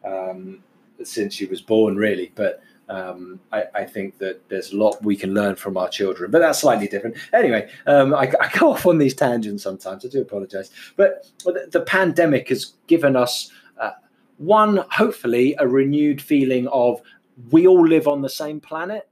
um, 0.05 0.63
since 1.03 1.33
she 1.33 1.45
was 1.45 1.61
born, 1.61 1.95
really. 1.95 2.31
But 2.35 2.61
um, 2.89 3.39
I, 3.51 3.63
I, 3.73 3.83
think 3.85 4.19
that 4.19 4.47
there's 4.47 4.71
a 4.71 4.77
lot 4.77 5.03
we 5.03 5.15
can 5.15 5.33
learn 5.33 5.55
from 5.55 5.75
our 5.75 5.89
children, 5.89 6.29
but 6.29 6.39
that's 6.39 6.59
slightly 6.59 6.87
different. 6.87 7.17
Anyway, 7.33 7.69
um, 7.87 8.13
I, 8.13 8.31
I, 8.39 8.49
go 8.53 8.71
off 8.73 8.85
on 8.85 8.99
these 8.99 9.15
tangents 9.15 9.63
sometimes. 9.63 10.05
I 10.05 10.09
do 10.09 10.21
apologize. 10.21 10.69
But 10.95 11.27
the, 11.43 11.67
the 11.71 11.81
pandemic 11.81 12.49
has 12.49 12.73
given 12.85 13.15
us 13.15 13.51
uh, 13.79 13.91
one, 14.37 14.83
hopefully, 14.91 15.55
a 15.57 15.67
renewed 15.67 16.21
feeling 16.21 16.67
of 16.67 17.01
we 17.49 17.65
all 17.65 17.85
live 17.85 18.07
on 18.07 18.21
the 18.21 18.29
same 18.29 18.59
planet, 18.59 19.09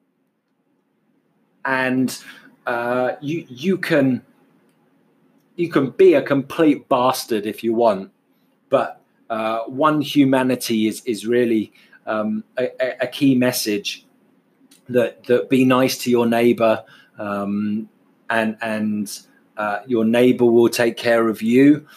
and 1.65 2.17
uh, 2.67 3.13
you 3.21 3.45
you 3.49 3.77
can 3.77 4.23
you 5.55 5.69
can 5.69 5.89
be 5.91 6.13
a 6.13 6.21
complete 6.21 6.87
bastard 6.89 7.45
if 7.47 7.63
you 7.63 7.73
want, 7.73 8.11
but 8.69 9.01
uh, 9.29 9.61
one 9.63 9.99
humanity 9.99 10.87
is 10.87 11.01
is 11.05 11.25
really 11.25 11.73
um, 12.05 12.43
a, 12.57 12.69
a, 13.01 13.07
key 13.07 13.35
message 13.35 14.05
that 14.89 15.23
that 15.25 15.49
be 15.49 15.63
nice 15.63 15.97
to 15.99 16.11
your 16.11 16.25
neighbor 16.25 16.83
um, 17.17 17.89
and 18.29 18.57
and 18.61 19.19
uh, 19.57 19.79
your 19.87 20.05
neighbor 20.05 20.45
will 20.45 20.69
take 20.69 20.97
care 20.97 21.29
of 21.29 21.41
you. 21.41 21.87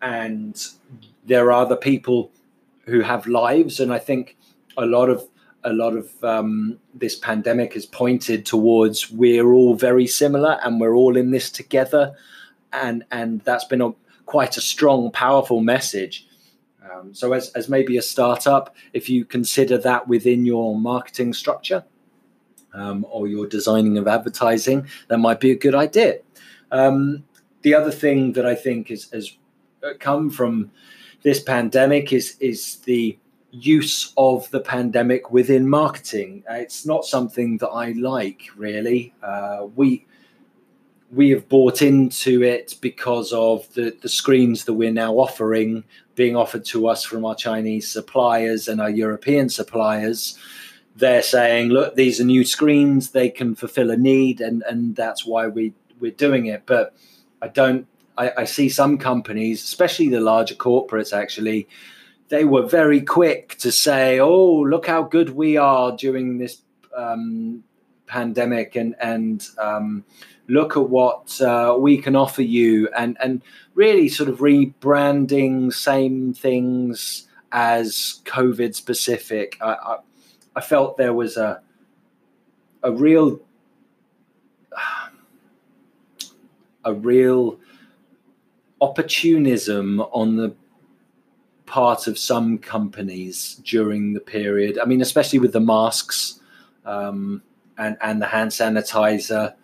And 0.00 0.60
there 1.24 1.46
are 1.46 1.62
other 1.62 1.76
people 1.76 2.30
who 2.86 3.00
have 3.00 3.28
lives 3.28 3.78
and 3.78 3.92
i 3.92 3.98
think 3.98 4.36
a 4.76 4.84
lot 4.84 5.08
of 5.08 5.22
a 5.64 5.72
lot 5.72 5.96
of 5.96 6.24
um, 6.24 6.78
this 6.94 7.16
pandemic 7.16 7.74
has 7.74 7.86
pointed 7.86 8.44
towards 8.44 9.10
we're 9.10 9.52
all 9.52 9.74
very 9.74 10.06
similar 10.06 10.58
and 10.62 10.80
we're 10.80 10.94
all 10.94 11.16
in 11.16 11.30
this 11.30 11.50
together. 11.50 12.14
And 12.72 13.04
and 13.10 13.40
that's 13.42 13.64
been 13.64 13.82
a 13.82 13.92
quite 14.26 14.56
a 14.56 14.60
strong 14.60 15.10
powerful 15.10 15.60
message 15.60 16.26
um, 17.02 17.14
so, 17.14 17.32
as, 17.32 17.50
as 17.50 17.68
maybe 17.68 17.96
a 17.96 18.02
startup, 18.02 18.74
if 18.92 19.08
you 19.08 19.24
consider 19.24 19.78
that 19.78 20.08
within 20.08 20.46
your 20.46 20.78
marketing 20.78 21.32
structure 21.32 21.84
um, 22.74 23.04
or 23.10 23.26
your 23.26 23.46
designing 23.46 23.98
of 23.98 24.06
advertising, 24.08 24.86
that 25.08 25.18
might 25.18 25.40
be 25.40 25.50
a 25.50 25.56
good 25.56 25.74
idea. 25.74 26.18
Um, 26.70 27.24
the 27.62 27.74
other 27.74 27.90
thing 27.90 28.32
that 28.32 28.46
I 28.46 28.54
think 28.54 28.90
is, 28.90 29.10
has 29.12 29.36
come 30.00 30.30
from 30.30 30.70
this 31.22 31.42
pandemic 31.42 32.12
is 32.12 32.36
is 32.40 32.76
the 32.78 33.18
use 33.50 34.14
of 34.16 34.50
the 34.50 34.60
pandemic 34.60 35.30
within 35.30 35.68
marketing. 35.68 36.42
Uh, 36.50 36.54
it's 36.54 36.86
not 36.86 37.04
something 37.04 37.58
that 37.58 37.68
I 37.68 37.92
like 37.92 38.42
really. 38.56 39.12
Uh, 39.22 39.66
we 39.76 40.06
we 41.12 41.28
have 41.30 41.48
bought 41.48 41.82
into 41.82 42.42
it 42.42 42.74
because 42.80 43.32
of 43.32 43.72
the, 43.74 43.94
the 44.00 44.08
screens 44.08 44.64
that 44.64 44.72
we're 44.72 44.90
now 44.90 45.12
offering 45.14 45.84
being 46.14 46.36
offered 46.36 46.64
to 46.64 46.88
us 46.88 47.04
from 47.04 47.24
our 47.24 47.34
Chinese 47.34 47.88
suppliers 47.88 48.66
and 48.66 48.80
our 48.80 48.90
European 48.90 49.48
suppliers. 49.48 50.38
They're 50.96 51.22
saying, 51.22 51.68
look, 51.68 51.96
these 51.96 52.20
are 52.20 52.24
new 52.24 52.44
screens, 52.44 53.10
they 53.10 53.28
can 53.28 53.54
fulfill 53.54 53.90
a 53.90 53.96
need, 53.96 54.40
and, 54.40 54.62
and 54.68 54.96
that's 54.96 55.24
why 55.24 55.48
we, 55.48 55.74
we're 56.00 56.12
doing 56.12 56.46
it. 56.46 56.62
But 56.66 56.94
I 57.40 57.48
don't, 57.48 57.86
I, 58.16 58.32
I 58.38 58.44
see 58.44 58.68
some 58.68 58.98
companies, 58.98 59.62
especially 59.62 60.08
the 60.08 60.20
larger 60.20 60.54
corporates, 60.54 61.16
actually, 61.16 61.68
they 62.28 62.44
were 62.44 62.66
very 62.66 63.02
quick 63.02 63.56
to 63.58 63.70
say, 63.70 64.18
oh, 64.18 64.60
look 64.60 64.86
how 64.86 65.02
good 65.02 65.30
we 65.30 65.58
are 65.58 65.94
during 65.94 66.38
this 66.38 66.62
um, 66.96 67.64
pandemic 68.06 68.76
and, 68.76 68.94
and, 69.00 69.46
um, 69.58 70.04
look 70.48 70.76
at 70.76 70.88
what 70.88 71.40
uh, 71.40 71.76
we 71.78 71.96
can 71.96 72.16
offer 72.16 72.42
you 72.42 72.88
and 72.96 73.16
and 73.20 73.42
really 73.74 74.08
sort 74.08 74.28
of 74.28 74.38
rebranding 74.38 75.72
same 75.72 76.34
things 76.34 77.28
as 77.52 78.20
covid 78.24 78.74
specific 78.74 79.56
I, 79.60 79.72
I, 79.72 79.96
I 80.56 80.60
felt 80.60 80.96
there 80.96 81.14
was 81.14 81.36
a 81.36 81.60
a 82.82 82.92
real 82.92 83.40
a 86.84 86.92
real 86.92 87.58
opportunism 88.80 90.00
on 90.00 90.36
the 90.36 90.54
part 91.66 92.06
of 92.06 92.18
some 92.18 92.58
companies 92.58 93.60
during 93.64 94.12
the 94.12 94.20
period. 94.20 94.78
I 94.78 94.84
mean, 94.84 95.00
especially 95.00 95.38
with 95.38 95.52
the 95.52 95.60
masks 95.60 96.40
um, 96.84 97.42
and 97.78 97.96
and 98.02 98.20
the 98.20 98.26
hand 98.26 98.50
sanitizer 98.50 99.54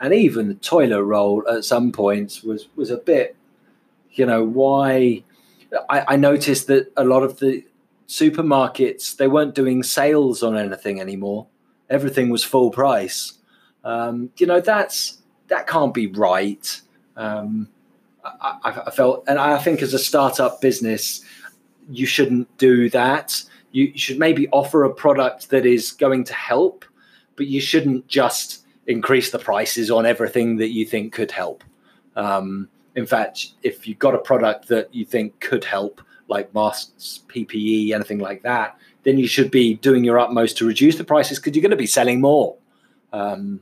and 0.00 0.14
even 0.14 0.48
the 0.48 0.54
toilet 0.54 1.02
roll 1.02 1.42
at 1.48 1.64
some 1.64 1.92
points 1.92 2.42
was 2.42 2.68
was 2.76 2.90
a 2.90 2.98
bit, 2.98 3.36
you 4.12 4.26
know, 4.26 4.44
why. 4.44 5.22
I, 5.90 6.14
I 6.14 6.16
noticed 6.16 6.68
that 6.68 6.92
a 6.96 7.04
lot 7.04 7.24
of 7.24 7.40
the 7.40 7.64
supermarkets 8.06 9.16
they 9.16 9.26
weren't 9.26 9.54
doing 9.54 9.82
sales 9.82 10.42
on 10.42 10.56
anything 10.56 11.00
anymore. 11.00 11.48
Everything 11.90 12.30
was 12.30 12.44
full 12.44 12.70
price. 12.70 13.34
Um, 13.84 14.30
you 14.36 14.46
know, 14.46 14.60
that's 14.60 15.18
that 15.48 15.66
can't 15.66 15.92
be 15.92 16.06
right. 16.06 16.80
Um, 17.16 17.68
I, 18.42 18.82
I, 18.86 18.90
felt, 18.90 19.24
and 19.28 19.38
I 19.38 19.58
think 19.58 19.82
as 19.82 19.94
a 19.94 19.98
startup 19.98 20.60
business, 20.60 21.22
you 21.88 22.06
shouldn't 22.06 22.54
do 22.58 22.90
that. 22.90 23.42
You 23.72 23.96
should 23.96 24.18
maybe 24.18 24.48
offer 24.48 24.84
a 24.84 24.92
product 24.92 25.50
that 25.50 25.66
is 25.66 25.92
going 25.92 26.24
to 26.24 26.34
help, 26.34 26.84
but 27.36 27.46
you 27.46 27.60
shouldn't 27.60 28.08
just 28.08 28.65
increase 28.86 29.30
the 29.30 29.38
prices 29.38 29.90
on 29.90 30.06
everything 30.06 30.56
that 30.56 30.68
you 30.68 30.84
think 30.84 31.12
could 31.12 31.30
help. 31.30 31.64
Um, 32.14 32.68
in 32.94 33.06
fact, 33.06 33.52
if 33.62 33.86
you've 33.86 33.98
got 33.98 34.14
a 34.14 34.18
product 34.18 34.68
that 34.68 34.94
you 34.94 35.04
think 35.04 35.38
could 35.40 35.64
help, 35.64 36.00
like 36.28 36.52
masks, 36.54 37.20
PPE, 37.28 37.92
anything 37.92 38.18
like 38.18 38.42
that, 38.42 38.78
then 39.02 39.18
you 39.18 39.28
should 39.28 39.50
be 39.50 39.74
doing 39.74 40.02
your 40.02 40.18
utmost 40.18 40.56
to 40.58 40.66
reduce 40.66 40.96
the 40.96 41.04
prices 41.04 41.38
because 41.38 41.54
you're 41.54 41.62
going 41.62 41.70
to 41.70 41.76
be 41.76 41.86
selling 41.86 42.20
more. 42.20 42.56
Um, 43.12 43.60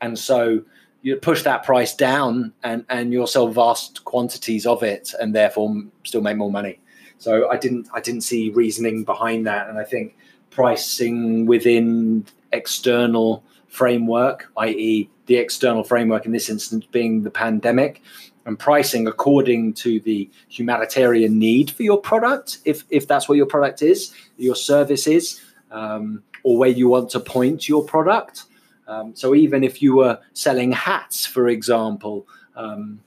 and 0.00 0.18
so 0.18 0.62
you 1.02 1.16
push 1.16 1.42
that 1.42 1.64
price 1.64 1.94
down 1.94 2.52
and, 2.62 2.84
and 2.88 3.12
you'll 3.12 3.26
sell 3.26 3.48
vast 3.48 4.04
quantities 4.04 4.66
of 4.66 4.82
it 4.82 5.12
and 5.20 5.34
therefore 5.34 5.82
still 6.04 6.20
make 6.20 6.36
more 6.36 6.50
money. 6.50 6.80
So 7.18 7.50
I 7.50 7.56
didn't 7.56 7.88
I 7.92 8.00
didn't 8.00 8.22
see 8.22 8.50
reasoning 8.50 9.04
behind 9.04 9.46
that. 9.46 9.68
And 9.68 9.78
I 9.78 9.84
think 9.84 10.16
pricing 10.50 11.46
within 11.46 12.26
external 12.52 13.42
framework, 13.74 14.52
i.e., 14.58 15.10
the 15.26 15.36
external 15.36 15.82
framework 15.82 16.26
in 16.26 16.32
this 16.32 16.48
instance 16.48 16.86
being 16.92 17.24
the 17.24 17.30
pandemic, 17.30 18.02
and 18.46 18.56
pricing 18.56 19.08
according 19.08 19.72
to 19.72 19.98
the 20.00 20.30
humanitarian 20.48 21.38
need 21.38 21.70
for 21.70 21.82
your 21.82 22.00
product, 22.00 22.58
if 22.64 22.84
if 22.90 23.08
that's 23.08 23.28
what 23.28 23.36
your 23.36 23.46
product 23.46 23.82
is, 23.82 24.14
your 24.36 24.54
service 24.54 25.06
is, 25.06 25.40
um, 25.72 26.22
or 26.44 26.56
where 26.56 26.68
you 26.70 26.88
want 26.88 27.10
to 27.10 27.20
point 27.20 27.68
your 27.68 27.84
product. 27.84 28.44
Um, 28.86 29.16
so 29.16 29.34
even 29.34 29.64
if 29.64 29.82
you 29.82 29.96
were 29.96 30.20
selling 30.34 30.70
hats, 30.70 31.26
for 31.26 31.48
example, 31.48 32.28
um, 32.54 33.00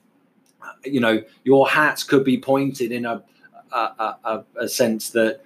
you 0.84 1.00
know 1.00 1.24
your 1.46 1.70
hats 1.70 2.04
could 2.04 2.26
be 2.26 2.38
pointed 2.38 2.92
in 2.92 3.06
a, 3.06 3.24
a, 3.72 4.16
a, 4.26 4.44
a 4.60 4.68
sense 4.68 5.12
that 5.12 5.42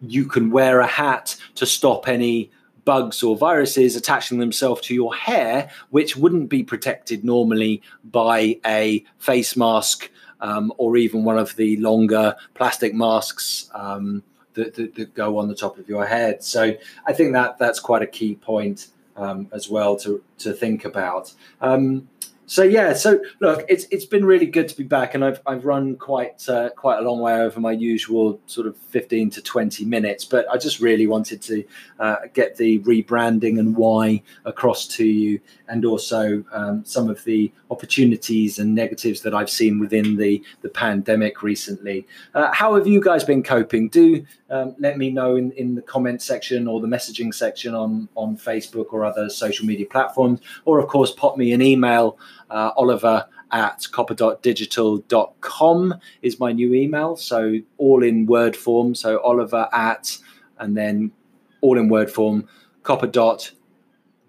you 0.00 0.24
can 0.24 0.50
wear 0.50 0.80
a 0.80 0.86
hat 0.86 1.36
to 1.56 1.66
stop 1.66 2.08
any 2.08 2.50
bugs 2.86 3.22
or 3.22 3.36
viruses 3.36 3.96
attaching 3.96 4.38
themselves 4.38 4.80
to 4.80 4.94
your 4.94 5.14
hair, 5.14 5.68
which 5.90 6.16
wouldn't 6.16 6.48
be 6.48 6.62
protected 6.62 7.22
normally 7.22 7.82
by 8.04 8.58
a 8.64 9.04
face 9.18 9.56
mask 9.56 10.10
um, 10.40 10.72
or 10.78 10.96
even 10.96 11.24
one 11.24 11.36
of 11.38 11.54
the 11.56 11.76
longer 11.78 12.34
plastic 12.54 12.94
masks 12.94 13.68
um, 13.74 14.22
that, 14.54 14.74
that, 14.74 14.94
that, 14.94 15.14
go 15.14 15.36
on 15.36 15.48
the 15.48 15.54
top 15.54 15.78
of 15.78 15.88
your 15.88 16.06
head. 16.06 16.42
So 16.42 16.74
I 17.06 17.12
think 17.12 17.32
that 17.32 17.58
that's 17.58 17.80
quite 17.80 18.02
a 18.02 18.06
key 18.06 18.36
point 18.36 18.88
um, 19.16 19.48
as 19.52 19.68
well 19.68 19.96
to 19.96 20.22
to 20.38 20.52
think 20.52 20.84
about. 20.84 21.32
Um, 21.60 22.08
so 22.46 22.62
yeah, 22.62 22.92
so 22.92 23.20
look, 23.40 23.64
it's 23.68 23.86
it's 23.90 24.04
been 24.04 24.24
really 24.24 24.46
good 24.46 24.68
to 24.68 24.76
be 24.76 24.84
back, 24.84 25.14
and 25.14 25.24
I've 25.24 25.40
I've 25.46 25.64
run 25.64 25.96
quite 25.96 26.48
uh, 26.48 26.70
quite 26.70 26.98
a 26.98 27.02
long 27.02 27.20
way 27.20 27.34
over 27.34 27.58
my 27.58 27.72
usual 27.72 28.40
sort 28.46 28.68
of 28.68 28.76
fifteen 28.76 29.30
to 29.30 29.42
twenty 29.42 29.84
minutes, 29.84 30.24
but 30.24 30.48
I 30.48 30.56
just 30.56 30.78
really 30.78 31.08
wanted 31.08 31.42
to 31.42 31.64
uh, 31.98 32.16
get 32.34 32.56
the 32.56 32.78
rebranding 32.80 33.58
and 33.58 33.76
why 33.76 34.22
across 34.44 34.86
to 34.88 35.04
you, 35.04 35.40
and 35.68 35.84
also 35.84 36.44
um, 36.52 36.84
some 36.84 37.10
of 37.10 37.24
the 37.24 37.52
opportunities 37.68 38.60
and 38.60 38.76
negatives 38.76 39.22
that 39.22 39.34
I've 39.34 39.50
seen 39.50 39.80
within 39.80 40.16
the 40.16 40.40
the 40.62 40.68
pandemic 40.68 41.42
recently. 41.42 42.06
Uh, 42.32 42.52
how 42.52 42.76
have 42.76 42.86
you 42.86 43.00
guys 43.00 43.24
been 43.24 43.42
coping? 43.42 43.88
Do 43.88 44.24
um, 44.50 44.76
let 44.78 44.98
me 44.98 45.10
know 45.10 45.34
in, 45.34 45.50
in 45.52 45.74
the 45.74 45.82
comment 45.82 46.22
section 46.22 46.68
or 46.68 46.80
the 46.80 46.86
messaging 46.86 47.34
section 47.34 47.74
on 47.74 48.08
on 48.14 48.36
Facebook 48.36 48.92
or 48.92 49.04
other 49.04 49.28
social 49.28 49.66
media 49.66 49.86
platforms, 49.86 50.38
or 50.64 50.78
of 50.78 50.86
course 50.86 51.10
pop 51.10 51.36
me 51.36 51.50
an 51.52 51.60
email 51.60 52.16
uh, 52.50 52.72
Oliver 52.76 53.26
at 53.52 53.86
copper.digital.com 53.92 55.94
is 56.22 56.40
my 56.40 56.52
new 56.52 56.74
email. 56.74 57.16
So 57.16 57.58
all 57.78 58.02
in 58.02 58.26
word 58.26 58.56
form. 58.56 58.94
So 58.94 59.20
Oliver 59.20 59.68
at, 59.72 60.18
and 60.58 60.76
then 60.76 61.12
all 61.60 61.78
in 61.78 61.88
word 61.88 62.10
form, 62.10 62.48
Copper 62.82 63.06
Dot 63.06 63.52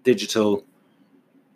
Digital 0.04 0.64